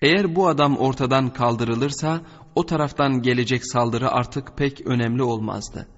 [0.03, 2.21] Eğer bu adam ortadan kaldırılırsa
[2.55, 5.89] o taraftan gelecek saldırı artık pek önemli olmazdı.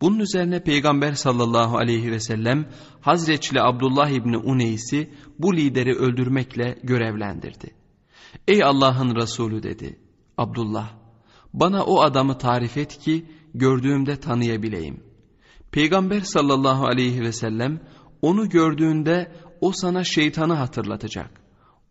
[0.00, 2.68] Bunun üzerine Peygamber sallallahu aleyhi ve sellem
[3.00, 7.74] Hazreçli Abdullah İbni Uneys'i bu lideri öldürmekle görevlendirdi.
[8.48, 10.05] Ey Allah'ın Resulü dedi.
[10.38, 10.90] Abdullah
[11.54, 15.04] bana o adamı tarif et ki gördüğümde tanıyabileyim.
[15.70, 17.80] Peygamber sallallahu aleyhi ve sellem
[18.22, 21.30] onu gördüğünde o sana şeytanı hatırlatacak.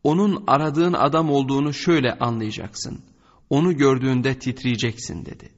[0.03, 2.99] Onun aradığın adam olduğunu şöyle anlayacaksın.
[3.49, 5.49] Onu gördüğünde titriyeceksin dedi.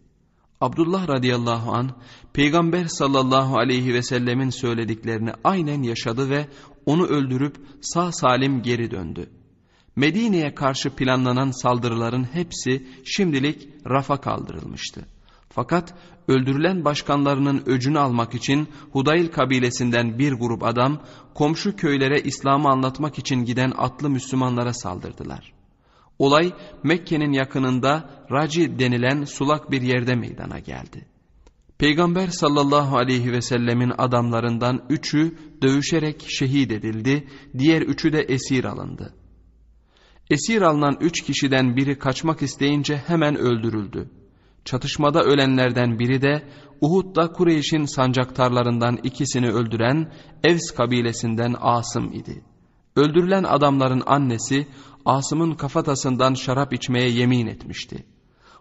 [0.62, 1.92] Abdullah radıyallahu an
[2.34, 6.48] Peygamber sallallahu aleyhi ve sellemin söylediklerini aynen yaşadı ve
[6.86, 9.30] onu öldürüp sağ salim geri döndü.
[9.98, 15.06] Medine'ye karşı planlanan saldırıların hepsi şimdilik rafa kaldırılmıştı.
[15.50, 15.94] Fakat
[16.28, 21.02] öldürülen başkanlarının öcünü almak için Hudayl kabilesinden bir grup adam
[21.34, 25.54] komşu köylere İslam'ı anlatmak için giden atlı Müslümanlara saldırdılar.
[26.20, 31.06] Olay Mekke'nin yakınında Raci denilen sulak bir yerde meydana geldi.
[31.78, 37.28] Peygamber sallallahu aleyhi ve sellemin adamlarından üçü dövüşerek şehit edildi,
[37.58, 39.14] diğer üçü de esir alındı.
[40.30, 44.10] Esir alınan üç kişiden biri kaçmak isteyince hemen öldürüldü.
[44.66, 46.50] Çatışmada ölenlerden biri de
[46.82, 50.12] Uhud'da Kureyş'in sancaktarlarından ikisini öldüren
[50.44, 52.44] Evs kabilesinden Asım idi.
[52.96, 54.68] Öldürülen adamların annesi
[55.06, 58.06] Asım'ın kafatasından şarap içmeye yemin etmişti.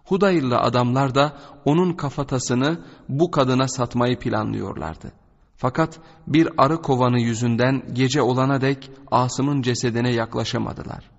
[0.04, 5.12] Hudayırlı adamlar da onun kafatasını bu kadına satmayı planlıyorlardı.
[5.56, 11.15] Fakat bir arı kovanı yüzünden gece olana dek Asım'ın cesedine yaklaşamadılar.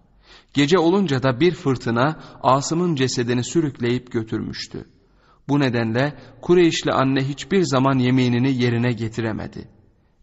[0.54, 4.86] Gece olunca da bir fırtına Asım'ın cesedini sürükleyip götürmüştü.
[5.50, 9.68] Bu nedenle Kureyşli anne hiçbir zaman yeminini yerine getiremedi.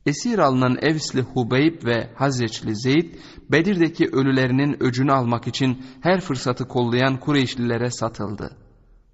[0.07, 3.15] Esir alınan Evsli Hubeyb ve Hazreçli Zeyd,
[3.51, 8.57] Bedir'deki ölülerinin öcünü almak için her fırsatı kollayan Kureyşlilere satıldı.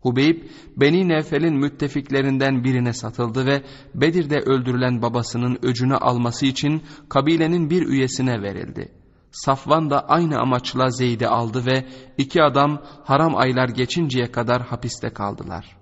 [0.00, 0.42] Hubeyb,
[0.76, 3.62] Beni Nevfel'in müttefiklerinden birine satıldı ve
[3.94, 8.99] Bedir'de öldürülen babasının öcünü alması için kabilenin bir üyesine verildi.
[9.32, 11.86] Safvan da aynı amaçla Zeyd'i aldı ve
[12.18, 15.76] iki adam haram aylar geçinceye kadar hapiste kaldılar.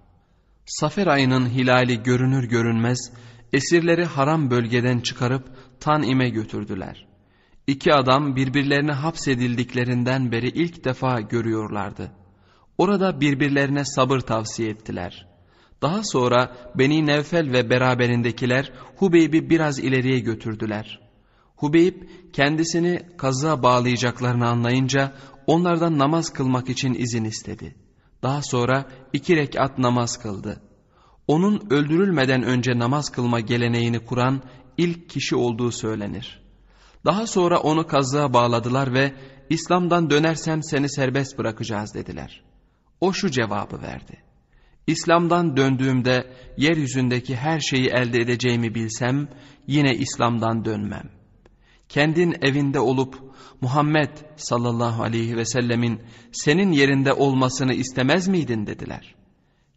[0.66, 3.12] Safer ayının hilali görünür görünmez
[3.52, 5.44] esirleri haram bölgeden çıkarıp
[5.80, 7.06] Tan'ime götürdüler.
[7.66, 12.12] İki adam birbirlerine hapsedildiklerinden beri ilk defa görüyorlardı.
[12.78, 15.26] Orada birbirlerine sabır tavsiye ettiler.
[15.82, 21.07] Daha sonra Beni Nevfel ve beraberindekiler Hubeyb'i biraz ileriye götürdüler.
[21.58, 22.02] Hubeyb
[22.32, 25.12] kendisini kazığa bağlayacaklarını anlayınca
[25.46, 27.74] onlardan namaz kılmak için izin istedi.
[28.22, 30.62] Daha sonra iki rekat namaz kıldı.
[31.26, 34.42] Onun öldürülmeden önce namaz kılma geleneğini kuran
[34.76, 36.42] ilk kişi olduğu söylenir.
[37.04, 39.14] Daha sonra onu kazığa bağladılar ve
[39.50, 42.42] İslam'dan dönersem seni serbest bırakacağız dediler.
[43.00, 44.22] O şu cevabı verdi.
[44.86, 49.28] İslam'dan döndüğümde yeryüzündeki her şeyi elde edeceğimi bilsem
[49.66, 51.17] yine İslam'dan dönmem.
[51.88, 53.28] Kendin evinde olup
[53.60, 59.14] Muhammed sallallahu aleyhi ve sellemin senin yerinde olmasını istemez miydin dediler.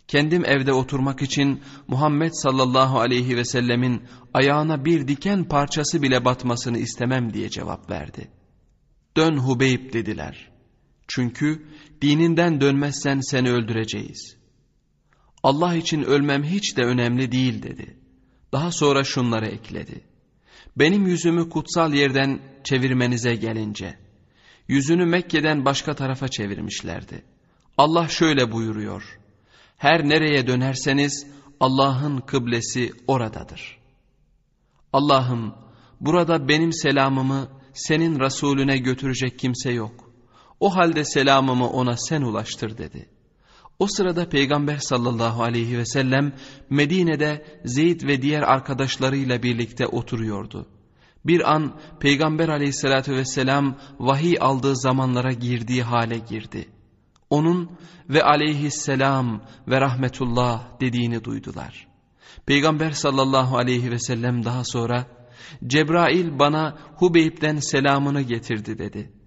[0.07, 4.03] Kendim evde oturmak için Muhammed sallallahu aleyhi ve sellemin
[4.33, 8.31] ayağına bir diken parçası bile batmasını istemem diye cevap verdi.
[9.17, 10.51] Dön Hubeyb dediler.
[11.07, 11.67] Çünkü
[12.01, 14.37] dininden dönmezsen seni öldüreceğiz.
[15.43, 17.97] Allah için ölmem hiç de önemli değil dedi.
[18.51, 20.10] Daha sonra şunları ekledi.
[20.81, 23.97] Benim yüzümü kutsal yerden çevirmenize gelince,
[24.67, 27.23] yüzünü Mekke'den başka tarafa çevirmişlerdi.
[27.77, 29.19] Allah şöyle buyuruyor.
[29.77, 31.27] Her nereye dönerseniz
[31.59, 33.77] Allah'ın kıblesi oradadır.
[34.93, 35.55] Allah'ım
[35.99, 40.11] burada benim selamımı senin Resulüne götürecek kimse yok.
[40.59, 43.09] O halde selamımı ona sen ulaştır dedi.
[43.81, 46.33] O sırada Peygamber sallallahu aleyhi ve sellem
[46.69, 50.67] Medine'de Zeyd ve diğer arkadaşlarıyla birlikte oturuyordu.
[51.25, 56.69] Bir an Peygamber aleyhissalatü vesselam vahiy aldığı zamanlara girdiği hale girdi.
[57.29, 57.71] Onun
[58.09, 61.87] ve aleyhisselam ve rahmetullah dediğini duydular.
[62.45, 65.05] Peygamber sallallahu aleyhi ve sellem daha sonra
[65.67, 69.20] Cebrail bana Hubeyb'den selamını getirdi dedi.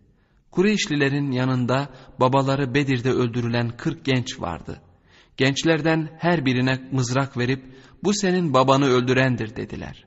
[0.55, 1.89] Kureyşlilerin yanında
[2.21, 4.81] babaları Bedir'de öldürülen kırk genç vardı.
[5.37, 7.63] Gençlerden her birine mızrak verip
[8.05, 10.05] bu senin babanı öldürendir dediler.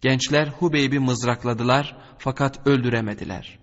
[0.00, 3.58] Gençler Hubeyb'i mızrakladılar fakat öldüremediler.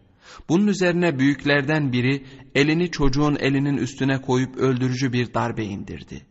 [0.50, 2.26] Bunun üzerine büyüklerden biri
[2.56, 6.22] elini çocuğun elinin üstüne koyup öldürücü bir darbe indirdi.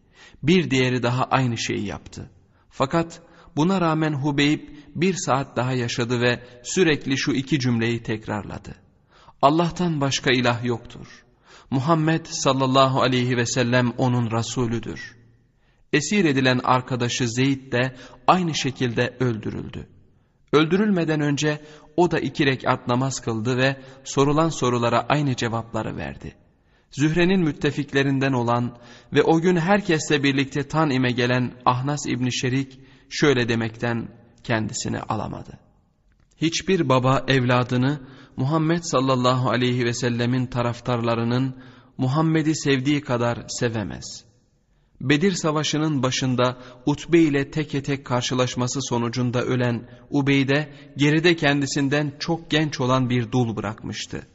[0.42, 2.30] Bir diğeri daha aynı şeyi yaptı.
[2.70, 3.22] Fakat
[3.56, 4.60] buna rağmen Hubeyb
[4.94, 8.82] bir saat daha yaşadı ve sürekli şu iki cümleyi tekrarladı.
[9.42, 11.24] Allah'tan başka ilah yoktur.
[11.70, 15.16] Muhammed sallallahu aleyhi ve sellem onun Resulüdür.
[15.92, 19.88] Esir edilen arkadaşı Zeyd de aynı şekilde öldürüldü.
[20.52, 21.60] Öldürülmeden önce
[21.96, 26.34] o da iki rekat namaz kıldı ve sorulan sorulara aynı cevapları verdi.
[26.90, 28.78] Zühre'nin müttefiklerinden olan
[29.12, 34.08] ve o gün herkesle birlikte Tanim'e gelen Ahnas İbni Şerik şöyle demekten
[34.44, 35.58] kendisini alamadı.
[36.36, 38.00] Hiçbir baba evladını
[38.36, 41.56] Muhammed sallallahu aleyhi ve sellemin taraftarlarının
[41.98, 44.24] Muhammed'i sevdiği kadar sevemez.
[45.00, 52.80] Bedir Savaşı'nın başında Utbe ile teke tek karşılaşması sonucunda ölen Ubeyde geride kendisinden çok genç
[52.80, 54.26] olan bir dul bırakmıştı.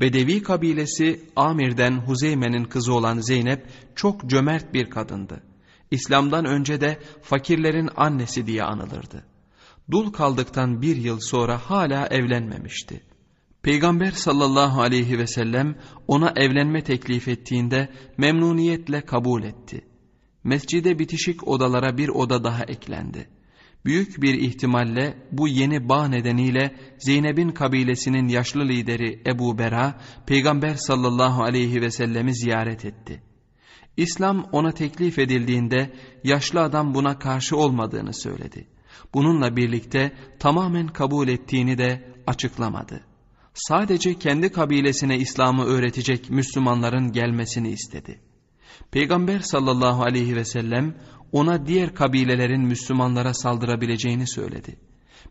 [0.00, 5.42] Bedevi kabilesi Amir'den Huzeyme'nin kızı olan Zeynep çok cömert bir kadındı.
[5.90, 9.24] İslam'dan önce de fakirlerin annesi diye anılırdı.
[9.90, 13.02] Dul kaldıktan bir yıl sonra hala evlenmemişti.
[13.66, 15.76] Peygamber sallallahu aleyhi ve sellem
[16.08, 17.88] ona evlenme teklif ettiğinde
[18.18, 19.84] memnuniyetle kabul etti.
[20.44, 23.28] Mescide bitişik odalara bir oda daha eklendi.
[23.84, 31.42] Büyük bir ihtimalle bu yeni bağ nedeniyle Zeynep'in kabilesinin yaşlı lideri Ebu Bera, Peygamber sallallahu
[31.42, 33.22] aleyhi ve sellemi ziyaret etti.
[33.96, 35.92] İslam ona teklif edildiğinde
[36.24, 38.66] yaşlı adam buna karşı olmadığını söyledi.
[39.14, 43.15] Bununla birlikte tamamen kabul ettiğini de açıklamadı.
[43.56, 48.20] Sadece kendi kabilesine İslam'ı öğretecek Müslümanların gelmesini istedi.
[48.90, 50.94] Peygamber sallallahu aleyhi ve sellem
[51.32, 54.78] ona diğer kabilelerin Müslümanlara saldırabileceğini söyledi.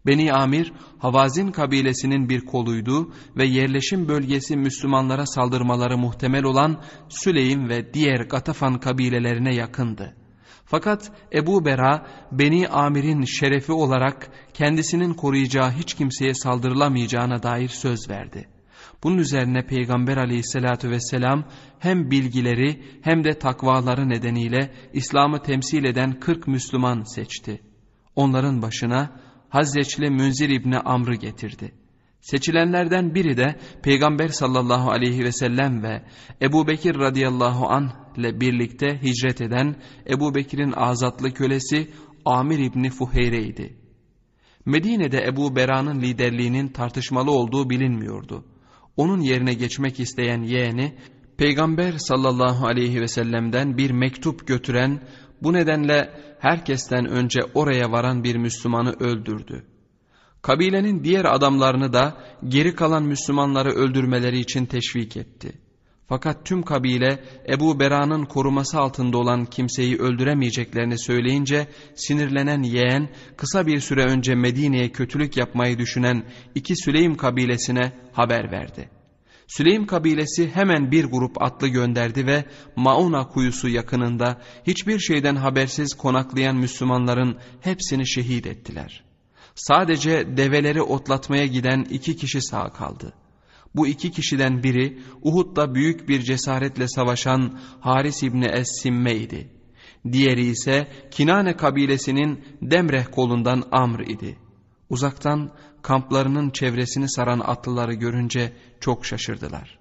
[0.06, 7.94] Beni Amir, Havazin kabilesinin bir koluydu ve yerleşim bölgesi Müslümanlara saldırmaları muhtemel olan Süleym ve
[7.94, 10.16] diğer Gatafan kabilelerine yakındı.
[10.66, 18.48] Fakat Ebu Bera, Beni Amir'in şerefi olarak kendisinin koruyacağı hiç kimseye saldırılamayacağına dair söz verdi.
[19.04, 21.44] Bunun üzerine Peygamber aleyhissalatü vesselam
[21.80, 27.62] hem bilgileri hem de takvaları nedeniyle İslam'ı temsil eden 40 Müslüman seçti.
[28.16, 31.72] Onların başına Hazreçli Münzir İbni Amr'ı getirdi.
[32.26, 36.04] Seçilenlerden biri de Peygamber sallallahu aleyhi ve sellem ve
[36.42, 39.76] Ebu Bekir radıyallahu anh ile birlikte hicret eden
[40.10, 41.92] Ebu Bekir'in azatlı kölesi
[42.26, 43.78] Amir İbni Fuheyre idi.
[44.66, 48.46] Medine'de Ebu Bera'nın liderliğinin tartışmalı olduğu bilinmiyordu.
[48.98, 50.96] Onun yerine geçmek isteyen yeğeni
[51.38, 55.02] Peygamber sallallahu aleyhi ve sellem'den bir mektup götüren
[55.44, 56.10] bu nedenle
[56.40, 59.75] herkesten önce oraya varan bir Müslümanı öldürdü.
[60.46, 62.18] Kabilenin diğer adamlarını da
[62.48, 65.52] geri kalan Müslümanları öldürmeleri için teşvik etti.
[66.08, 73.80] Fakat tüm kabile Ebu Bera'nın koruması altında olan kimseyi öldüremeyeceklerini söyleyince sinirlenen yeğen kısa bir
[73.80, 76.24] süre önce Medine'ye kötülük yapmayı düşünen
[76.56, 78.90] iki Süleym kabilesine haber verdi.
[79.48, 86.56] Süleym kabilesi hemen bir grup atlı gönderdi ve Mauna kuyusu yakınında hiçbir şeyden habersiz konaklayan
[86.56, 89.06] Müslümanların hepsini şehit ettiler.
[89.56, 93.14] Sadece develeri otlatmaya giden iki kişi sağ kaldı.
[93.76, 99.50] Bu iki kişiden biri Uhud'da büyük bir cesaretle savaşan Haris İbni Es-Simme idi.
[100.12, 104.38] Diğeri ise Kinane kabilesinin Demreh kolundan Amr idi.
[104.90, 105.52] Uzaktan
[105.82, 109.80] kamplarının çevresini saran atlıları görünce çok şaşırdılar.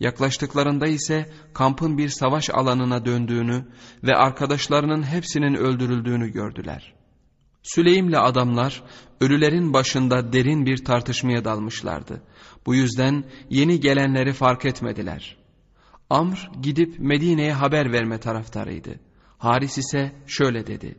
[0.00, 3.64] Yaklaştıklarında ise kampın bir savaş alanına döndüğünü
[4.02, 6.95] ve arkadaşlarının hepsinin öldürüldüğünü gördüler.
[7.66, 8.82] Süleym'le adamlar
[9.20, 12.22] ölülerin başında derin bir tartışmaya dalmışlardı.
[12.66, 15.36] Bu yüzden yeni gelenleri fark etmediler.
[16.10, 19.00] Amr gidip Medine'ye haber verme taraftarıydı.
[19.38, 20.98] Haris ise şöyle dedi.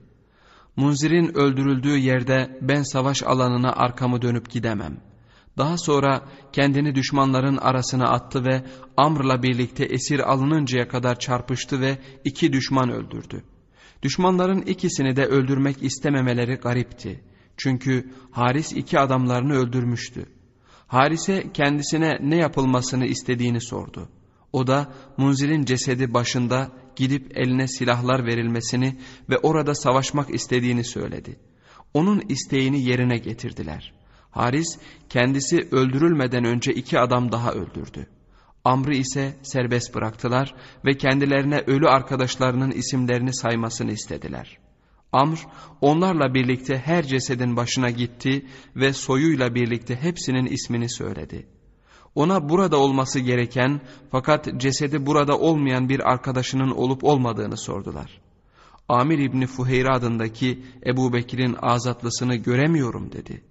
[0.76, 4.98] Munzir'in öldürüldüğü yerde ben savaş alanına arkamı dönüp gidemem.
[5.58, 6.22] Daha sonra
[6.54, 8.64] kendini düşmanların arasına attı ve
[8.98, 13.44] Amr'la birlikte esir alınıncaya kadar çarpıştı ve iki düşman öldürdü.
[14.04, 17.24] Düşmanların ikisini de öldürmek istememeleri garipti.
[17.58, 20.26] Çünkü Haris iki adamlarını öldürmüştü.
[20.88, 24.10] Haris'e kendisine ne yapılmasını istediğini sordu.
[24.54, 28.98] O da Munzir'in cesedi başında gidip eline silahlar verilmesini
[29.30, 31.40] ve orada savaşmak istediğini söyledi.
[31.94, 33.94] Onun isteğini yerine getirdiler.
[34.32, 34.78] Haris
[35.10, 38.08] kendisi öldürülmeden önce iki adam daha öldürdü.
[38.68, 40.56] Amr'ı ise serbest bıraktılar
[40.86, 44.58] ve kendilerine ölü arkadaşlarının isimlerini saymasını istediler.
[45.12, 45.38] Amr
[45.82, 48.46] onlarla birlikte her cesedin başına gitti
[48.76, 51.48] ve soyuyla birlikte hepsinin ismini söyledi.
[52.16, 58.22] Ona burada olması gereken fakat cesedi burada olmayan bir arkadaşının olup olmadığını sordular.
[58.90, 63.44] Amir İbni Fuheyre adındaki Ebu Bekir'in azatlısını göremiyorum dedi.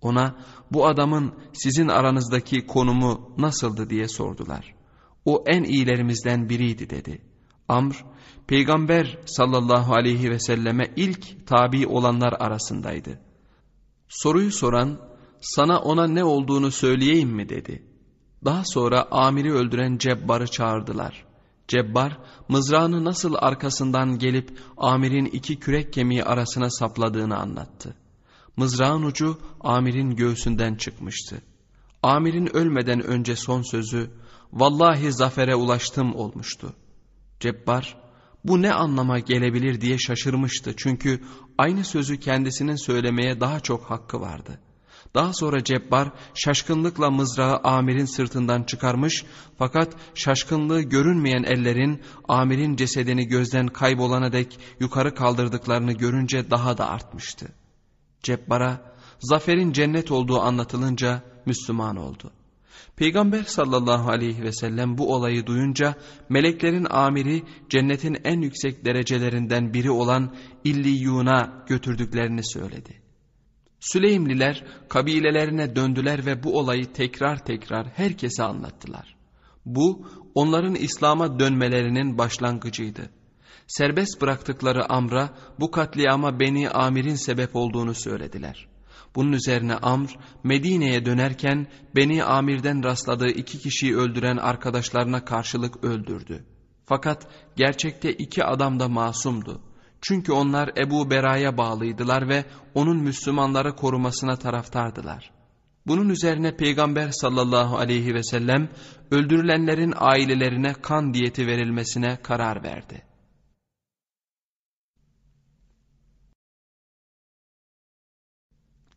[0.00, 0.36] Ona
[0.72, 4.74] bu adamın sizin aranızdaki konumu nasıldı diye sordular.
[5.24, 7.22] O en iyilerimizden biriydi dedi.
[7.68, 8.04] Amr,
[8.46, 13.18] Peygamber sallallahu aleyhi ve selleme ilk tabi olanlar arasındaydı.
[14.08, 14.98] Soruyu soran,
[15.40, 17.82] sana ona ne olduğunu söyleyeyim mi dedi.
[18.44, 21.24] Daha sonra amiri öldüren Cebbar'ı çağırdılar.
[21.68, 22.18] Cebbar,
[22.48, 27.94] mızrağını nasıl arkasından gelip amirin iki kürek kemiği arasına sapladığını anlattı.
[28.58, 31.42] Mızrağın ucu amirin göğsünden çıkmıştı.
[32.02, 34.10] Amirin ölmeden önce son sözü,
[34.52, 36.72] vallahi zafere ulaştım olmuştu.
[37.40, 37.96] Cebbar,
[38.44, 41.20] bu ne anlama gelebilir diye şaşırmıştı çünkü
[41.58, 44.60] aynı sözü kendisinin söylemeye daha çok hakkı vardı.
[45.14, 49.24] Daha sonra Cebbar şaşkınlıkla mızrağı amirin sırtından çıkarmış
[49.58, 57.48] fakat şaşkınlığı görünmeyen ellerin amirin cesedini gözden kaybolana dek yukarı kaldırdıklarını görünce daha da artmıştı.
[58.22, 62.32] Cebbar'a zaferin cennet olduğu anlatılınca Müslüman oldu.
[62.96, 65.94] Peygamber sallallahu aleyhi ve sellem bu olayı duyunca
[66.28, 73.02] meleklerin amiri cennetin en yüksek derecelerinden biri olan İlliyun'a götürdüklerini söyledi.
[73.80, 79.16] Süleymliler kabilelerine döndüler ve bu olayı tekrar tekrar herkese anlattılar.
[79.66, 83.10] Bu onların İslam'a dönmelerinin başlangıcıydı.
[83.68, 88.68] Serbest bıraktıkları Amr'a bu katliama Beni Amir'in sebep olduğunu söylediler.
[89.16, 90.08] Bunun üzerine Amr
[90.44, 91.66] Medine'ye dönerken
[91.96, 96.44] Beni Amir'den rastladığı iki kişiyi öldüren arkadaşlarına karşılık öldürdü.
[96.84, 99.60] Fakat gerçekte iki adam da masumdu.
[100.00, 102.44] Çünkü onlar Ebu Bera'ya bağlıydılar ve
[102.74, 105.30] onun Müslümanları korumasına taraftardılar.
[105.86, 108.68] Bunun üzerine Peygamber sallallahu aleyhi ve sellem
[109.10, 113.07] öldürülenlerin ailelerine kan diyeti verilmesine karar verdi.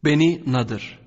[0.04, 0.99] Beni Nadır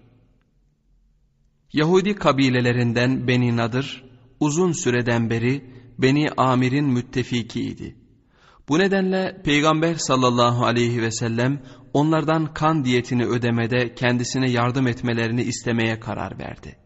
[1.73, 4.05] Yahudi kabilelerinden Beni Nadır
[4.41, 5.65] uzun süreden beri
[5.99, 7.97] Beni Amir'in müttefikiydi.
[8.69, 16.01] Bu nedenle Peygamber sallallahu aleyhi ve sellem onlardan kan diyetini ödemede kendisine yardım etmelerini istemeye
[16.01, 16.77] karar verdi.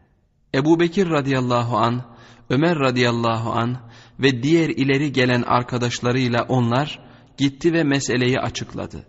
[0.54, 2.16] Ebu Bekir radıyallahu an,
[2.50, 3.90] Ömer radıyallahu an
[4.20, 7.00] ve diğer ileri gelen arkadaşlarıyla onlar
[7.38, 9.06] gitti ve meseleyi açıkladı.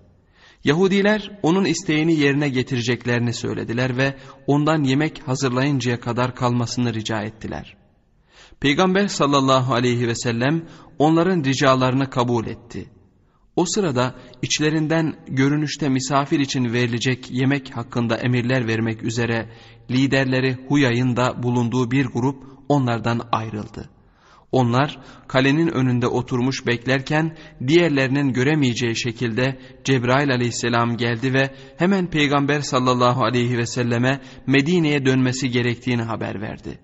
[0.64, 4.16] Yahudiler onun isteğini yerine getireceklerini söylediler ve
[4.48, 7.78] ondan yemek hazırlayıncaya kadar kalmasını rica ettiler.
[8.60, 10.66] Peygamber sallallahu aleyhi ve sellem
[11.00, 12.90] onların ricalarını kabul etti.
[13.56, 19.50] O sırada içlerinden görünüşte misafir için verilecek yemek hakkında emirler vermek üzere
[19.92, 23.90] liderleri Huyay'ın da bulunduğu bir grup onlardan ayrıldı.
[24.52, 27.38] Onlar kalenin önünde oturmuş beklerken
[27.68, 35.50] diğerlerinin göremeyeceği şekilde Cebrail aleyhisselam geldi ve hemen Peygamber sallallahu aleyhi ve selleme Medine'ye dönmesi
[35.50, 36.80] gerektiğini haber verdi.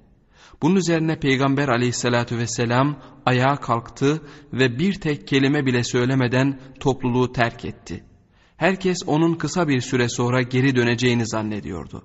[0.62, 4.22] Bunun üzerine Peygamber aleyhissalatü vesselam ayağa kalktı
[4.54, 8.04] ve bir tek kelime bile söylemeden topluluğu terk etti.
[8.58, 12.04] Herkes onun kısa bir süre sonra geri döneceğini zannediyordu.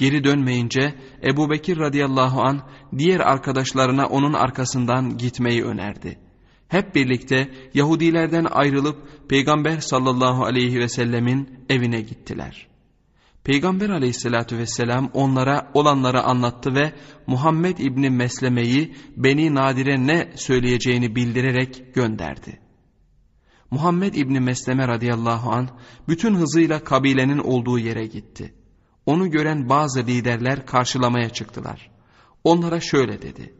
[0.00, 0.94] Geri dönmeyince
[1.24, 2.60] Ebu Bekir radıyallahu an
[2.98, 6.18] diğer arkadaşlarına onun arkasından gitmeyi önerdi.
[6.68, 8.96] Hep birlikte Yahudilerden ayrılıp
[9.28, 12.66] Peygamber sallallahu aleyhi ve sellemin evine gittiler.
[13.44, 16.92] Peygamber aleyhissalatü vesselam onlara olanları anlattı ve
[17.26, 22.60] Muhammed İbni Mesleme'yi Beni Nadir'e ne söyleyeceğini bildirerek gönderdi.
[23.70, 25.68] Muhammed İbni Mesleme radıyallahu an
[26.08, 28.54] bütün hızıyla kabilenin olduğu yere gitti.
[29.06, 31.90] Onu gören bazı liderler karşılamaya çıktılar.
[32.44, 33.54] Onlara şöyle dedi.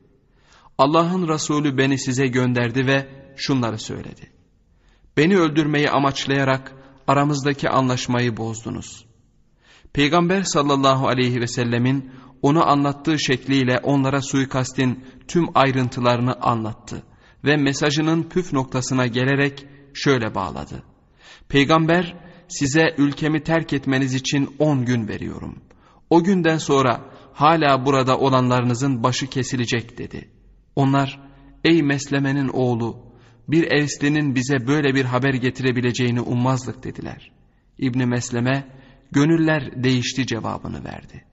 [0.78, 4.32] Allah'ın Resulü beni size gönderdi ve şunları söyledi.
[5.16, 6.72] Beni öldürmeyi amaçlayarak
[7.06, 9.06] aramızdaki anlaşmayı bozdunuz.
[9.92, 12.10] Peygamber sallallahu aleyhi ve sellemin
[12.42, 17.02] onu anlattığı şekliyle onlara suikastin tüm ayrıntılarını anlattı
[17.44, 20.82] ve mesajının püf noktasına gelerek şöyle bağladı.
[21.48, 25.58] Peygamber size ülkemi terk etmeniz için on gün veriyorum.
[26.10, 27.00] O günden sonra
[27.32, 30.28] hala burada olanlarınızın başı kesilecek dedi.
[30.76, 31.20] Onlar
[31.64, 32.96] ey Mesleme'nin oğlu
[33.48, 37.32] bir Evsli'nin bize böyle bir haber getirebileceğini ummazdık dediler.
[37.78, 38.68] İbni Mesleme
[39.10, 41.24] gönüller değişti cevabını verdi.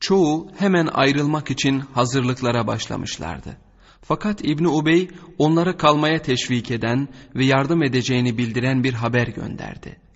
[0.00, 3.56] Çoğu hemen ayrılmak için hazırlıklara başlamışlardı.
[4.02, 5.08] Fakat İbni Ubey
[5.38, 10.07] onları kalmaya teşvik eden ve yardım edeceğini bildiren bir haber gönderdi.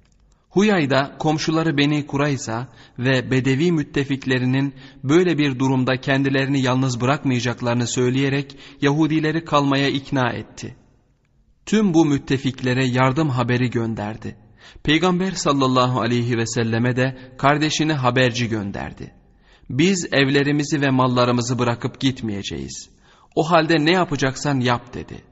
[0.53, 4.75] Huyay'da komşuları Beni Kurayza ve Bedevi müttefiklerinin
[5.05, 10.77] böyle bir durumda kendilerini yalnız bırakmayacaklarını söyleyerek Yahudileri kalmaya ikna etti.
[11.67, 14.37] Tüm bu müttefiklere yardım haberi gönderdi.
[14.83, 19.15] Peygamber sallallahu aleyhi ve selleme de kardeşini haberci gönderdi.
[19.71, 22.91] Biz evlerimizi ve mallarımızı bırakıp gitmeyeceğiz.
[23.35, 25.25] O halde ne yapacaksan yap dedi.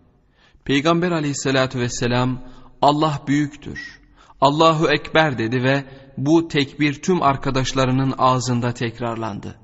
[0.65, 2.43] Peygamber aleyhissalatü vesselam
[2.83, 4.00] Allah büyüktür.
[4.41, 5.85] Allahu Ekber dedi ve
[6.17, 9.59] bu tekbir tüm arkadaşlarının ağzında tekrarlandı.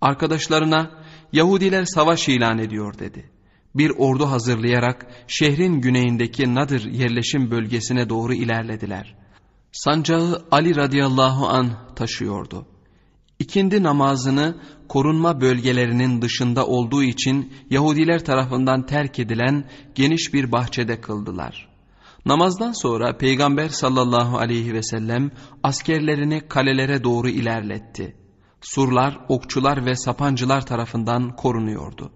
[0.00, 0.90] Arkadaşlarına
[1.32, 3.30] Yahudiler savaş ilan ediyor dedi.
[3.74, 9.14] Bir ordu hazırlayarak şehrin güneyindeki Nadir yerleşim bölgesine doğru ilerlediler.
[9.72, 12.66] Sancağı Ali radıyallahu an taşıyordu.
[13.38, 14.56] İkindi namazını
[14.88, 19.64] korunma bölgelerinin dışında olduğu için Yahudiler tarafından terk edilen
[19.94, 21.75] geniş bir bahçede kıldılar.
[22.26, 25.30] Namazdan sonra Peygamber sallallahu aleyhi ve sellem
[25.62, 28.16] askerlerini kalelere doğru ilerletti.
[28.60, 32.12] Surlar, okçular ve sapancılar tarafından korunuyordu.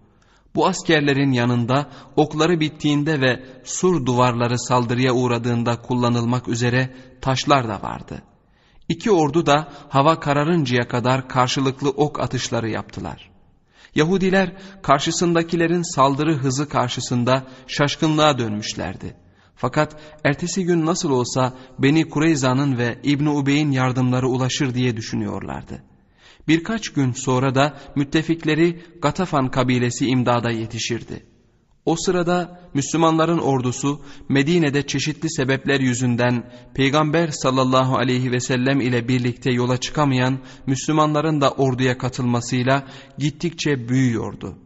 [0.55, 8.23] Bu askerlerin yanında okları bittiğinde ve sur duvarları saldırıya uğradığında kullanılmak üzere taşlar da vardı.
[8.89, 13.31] İki ordu da hava kararıncaya kadar karşılıklı ok atışları yaptılar.
[13.95, 19.17] Yahudiler karşısındakilerin saldırı hızı karşısında şaşkınlığa dönmüşlerdi.
[19.61, 25.83] Fakat ertesi gün nasıl olsa Beni Kureyza'nın ve İbn Ubey'in yardımları ulaşır diye düşünüyorlardı.
[26.49, 31.27] Birkaç gün sonra da müttefikleri Gatafan kabilesi imdada yetişirdi.
[31.85, 39.53] O sırada Müslümanların ordusu Medine'de çeşitli sebepler yüzünden Peygamber sallallahu aleyhi ve sellem ile birlikte
[39.53, 42.87] yola çıkamayan Müslümanların da orduya katılmasıyla
[43.19, 44.57] gittikçe büyüyordu.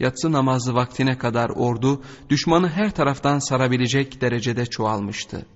[0.00, 5.46] Yatsı namazı vaktine kadar ordu düşmanı her taraftan sarabilecek derecede çoğalmıştı.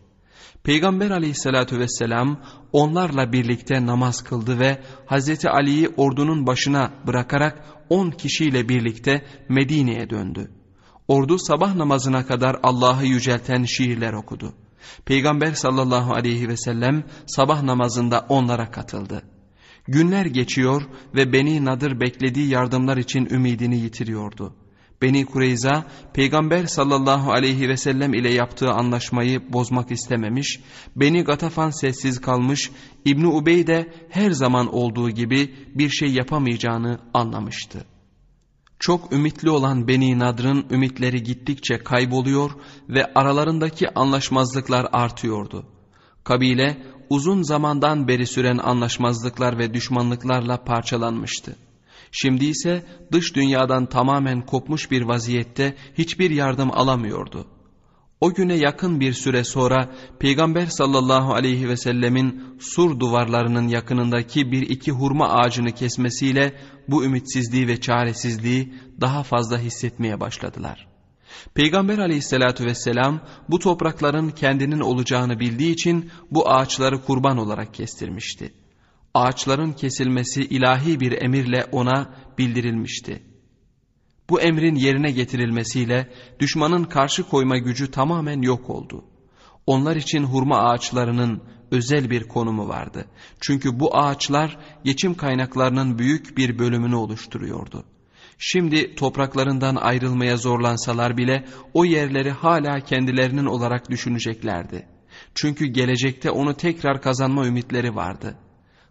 [0.63, 2.41] Peygamber aleyhissalatü vesselam
[2.73, 10.51] onlarla birlikte namaz kıldı ve Hazreti Ali'yi ordunun başına bırakarak on kişiyle birlikte Medine'ye döndü.
[11.09, 14.53] Ordu sabah namazına kadar Allah'ı yücelten şiirler okudu.
[15.05, 19.23] Peygamber sallallahu aleyhi ve sellem sabah namazında onlara katıldı.
[19.89, 20.83] Günler geçiyor
[21.15, 24.55] ve Beni Nadır beklediği yardımlar için ümidini yitiriyordu.
[25.03, 30.61] Beni Kureyza peygamber sallallahu aleyhi ve sellem ile yaptığı anlaşmayı bozmak istememiş,
[30.97, 32.71] Beni Gatafan sessiz kalmış,
[33.05, 37.85] İbni Ubey de her zaman olduğu gibi bir şey yapamayacağını anlamıştı.
[38.79, 42.51] Çok ümitli olan Beni Nadr'ın ümitleri gittikçe kayboluyor
[42.89, 45.67] ve aralarındaki anlaşmazlıklar artıyordu.
[46.25, 51.57] Kabile uzun zamandan beri süren anlaşmazlıklar ve düşmanlıklarla parçalanmıştı.
[52.13, 52.83] Şimdi ise
[53.13, 57.47] dış dünyadan tamamen kopmuş bir vaziyette hiçbir yardım alamıyordu.
[58.21, 64.63] O güne yakın bir süre sonra Peygamber sallallahu aleyhi ve sellemin sur duvarlarının yakınındaki bir
[64.63, 66.55] iki hurma ağacını kesmesiyle
[66.89, 70.90] bu ümitsizliği ve çaresizliği daha fazla hissetmeye başladılar.
[71.55, 78.53] Peygamber aleyhissalatü vesselam bu toprakların kendinin olacağını bildiği için bu ağaçları kurban olarak kestirmişti.
[79.15, 83.23] Ağaçların kesilmesi ilahi bir emirle ona bildirilmişti.
[84.31, 86.11] Bu emrin yerine getirilmesiyle
[86.41, 89.05] düşmanın karşı koyma gücü tamamen yok oldu.
[89.67, 93.07] Onlar için hurma ağaçlarının özel bir konumu vardı.
[93.41, 97.85] Çünkü bu ağaçlar geçim kaynaklarının büyük bir bölümünü oluşturuyordu.
[98.43, 104.87] Şimdi topraklarından ayrılmaya zorlansalar bile o yerleri hala kendilerinin olarak düşüneceklerdi.
[105.35, 108.51] Çünkü gelecekte onu tekrar kazanma ümitleri vardı.''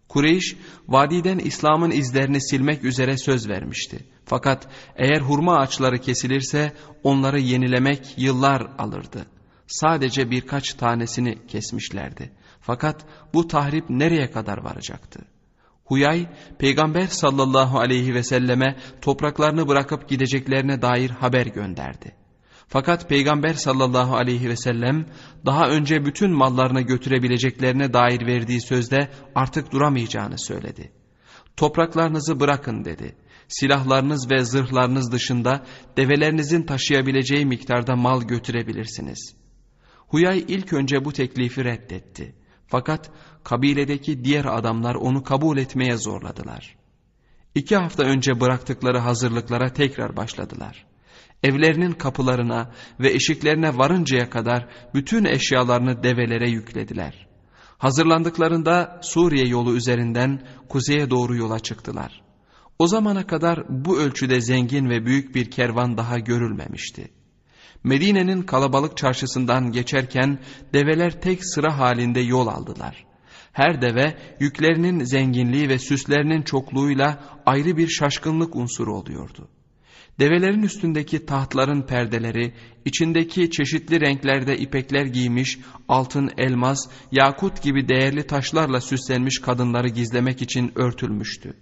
[0.10, 0.56] Kureyş
[0.88, 4.06] vadiden İslam'ın izlerini silmek üzere söz vermişti.
[4.26, 6.74] Fakat eğer hurma ağaçları kesilirse
[7.04, 9.26] onları yenilemek yıllar alırdı.
[9.68, 12.32] Sadece birkaç tanesini kesmişlerdi.
[12.62, 15.20] Fakat bu tahrip nereye kadar varacaktı?
[15.90, 16.28] Huyay,
[16.60, 22.16] Peygamber sallallahu aleyhi ve selleme topraklarını bırakıp gideceklerine dair haber gönderdi.
[22.68, 25.06] Fakat Peygamber sallallahu aleyhi ve sellem
[25.46, 30.92] daha önce bütün mallarını götürebileceklerine dair verdiği sözde artık duramayacağını söyledi.
[31.58, 33.16] Topraklarınızı bırakın dedi.
[33.48, 35.66] Silahlarınız ve zırhlarınız dışında
[35.98, 39.36] develerinizin taşıyabileceği miktarda mal götürebilirsiniz.
[40.08, 42.39] Huyay ilk önce bu teklifi reddetti.
[42.70, 43.12] Fakat
[43.44, 46.76] kabiledeki diğer adamlar onu kabul etmeye zorladılar.
[47.56, 50.90] İki hafta önce bıraktıkları hazırlıklara tekrar başladılar
[51.44, 57.28] evlerinin kapılarına ve eşiklerine varıncaya kadar bütün eşyalarını develere yüklediler.
[57.78, 62.22] Hazırlandıklarında Suriye yolu üzerinden kuzeye doğru yola çıktılar.
[62.80, 67.12] O zamana kadar bu ölçüde zengin ve büyük bir kervan daha görülmemişti.
[67.84, 70.40] Medine'nin kalabalık çarşısından geçerken
[70.74, 73.06] develer tek sıra halinde yol aldılar.
[73.52, 79.48] Her deve yüklerinin zenginliği ve süslerinin çokluğuyla ayrı bir şaşkınlık unsuru oluyordu.
[80.20, 82.54] Develerin üstündeki tahtların perdeleri,
[82.86, 90.72] içindeki çeşitli renklerde ipekler giymiş, altın, elmas, yakut gibi değerli taşlarla süslenmiş kadınları gizlemek için
[90.76, 91.54] örtülmüştü.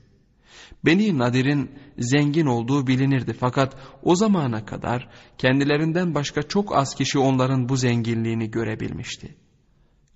[0.86, 7.70] Beni Nadir'in zengin olduğu bilinirdi fakat o zamana kadar kendilerinden başka çok az kişi onların
[7.70, 9.36] bu zenginliğini görebilmişti.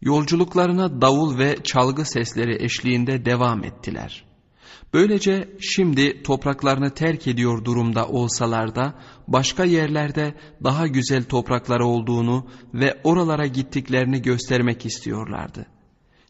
[0.02, 4.32] Yolculuklarına davul ve çalgı sesleri eşliğinde devam ettiler.''
[4.94, 8.94] Böylece şimdi topraklarını terk ediyor durumda olsalar da
[9.28, 15.66] başka yerlerde daha güzel toprakları olduğunu ve oralara gittiklerini göstermek istiyorlardı.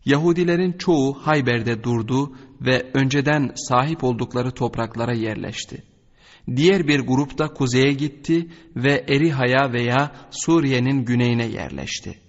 [0.05, 5.83] Yahudilerin çoğu Hayber'de durdu ve önceden sahip oldukları topraklara yerleşti.
[6.55, 12.19] Diğer bir grup da kuzeye gitti ve Eriha'ya veya Suriye'nin güneyine yerleşti.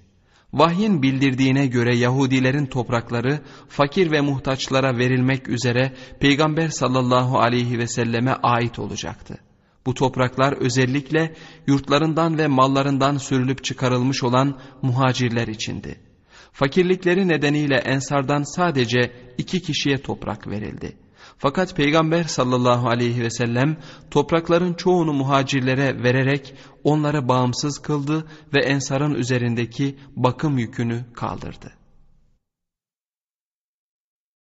[0.53, 8.33] Vahyin bildirdiğine göre Yahudilerin toprakları fakir ve muhtaçlara verilmek üzere Peygamber sallallahu aleyhi ve selleme
[8.43, 9.39] ait olacaktı.
[9.87, 11.35] Bu topraklar özellikle
[11.67, 16.12] yurtlarından ve mallarından sürülüp çıkarılmış olan muhacirler içindi.
[16.53, 20.97] Fakirlikleri nedeniyle ensardan sadece iki kişiye toprak verildi.
[21.39, 23.77] Fakat Peygamber sallallahu aleyhi ve sellem
[24.11, 26.55] toprakların çoğunu muhacirlere vererek
[26.85, 31.82] onları bağımsız kıldı ve ensarın üzerindeki bakım yükünü kaldırdı.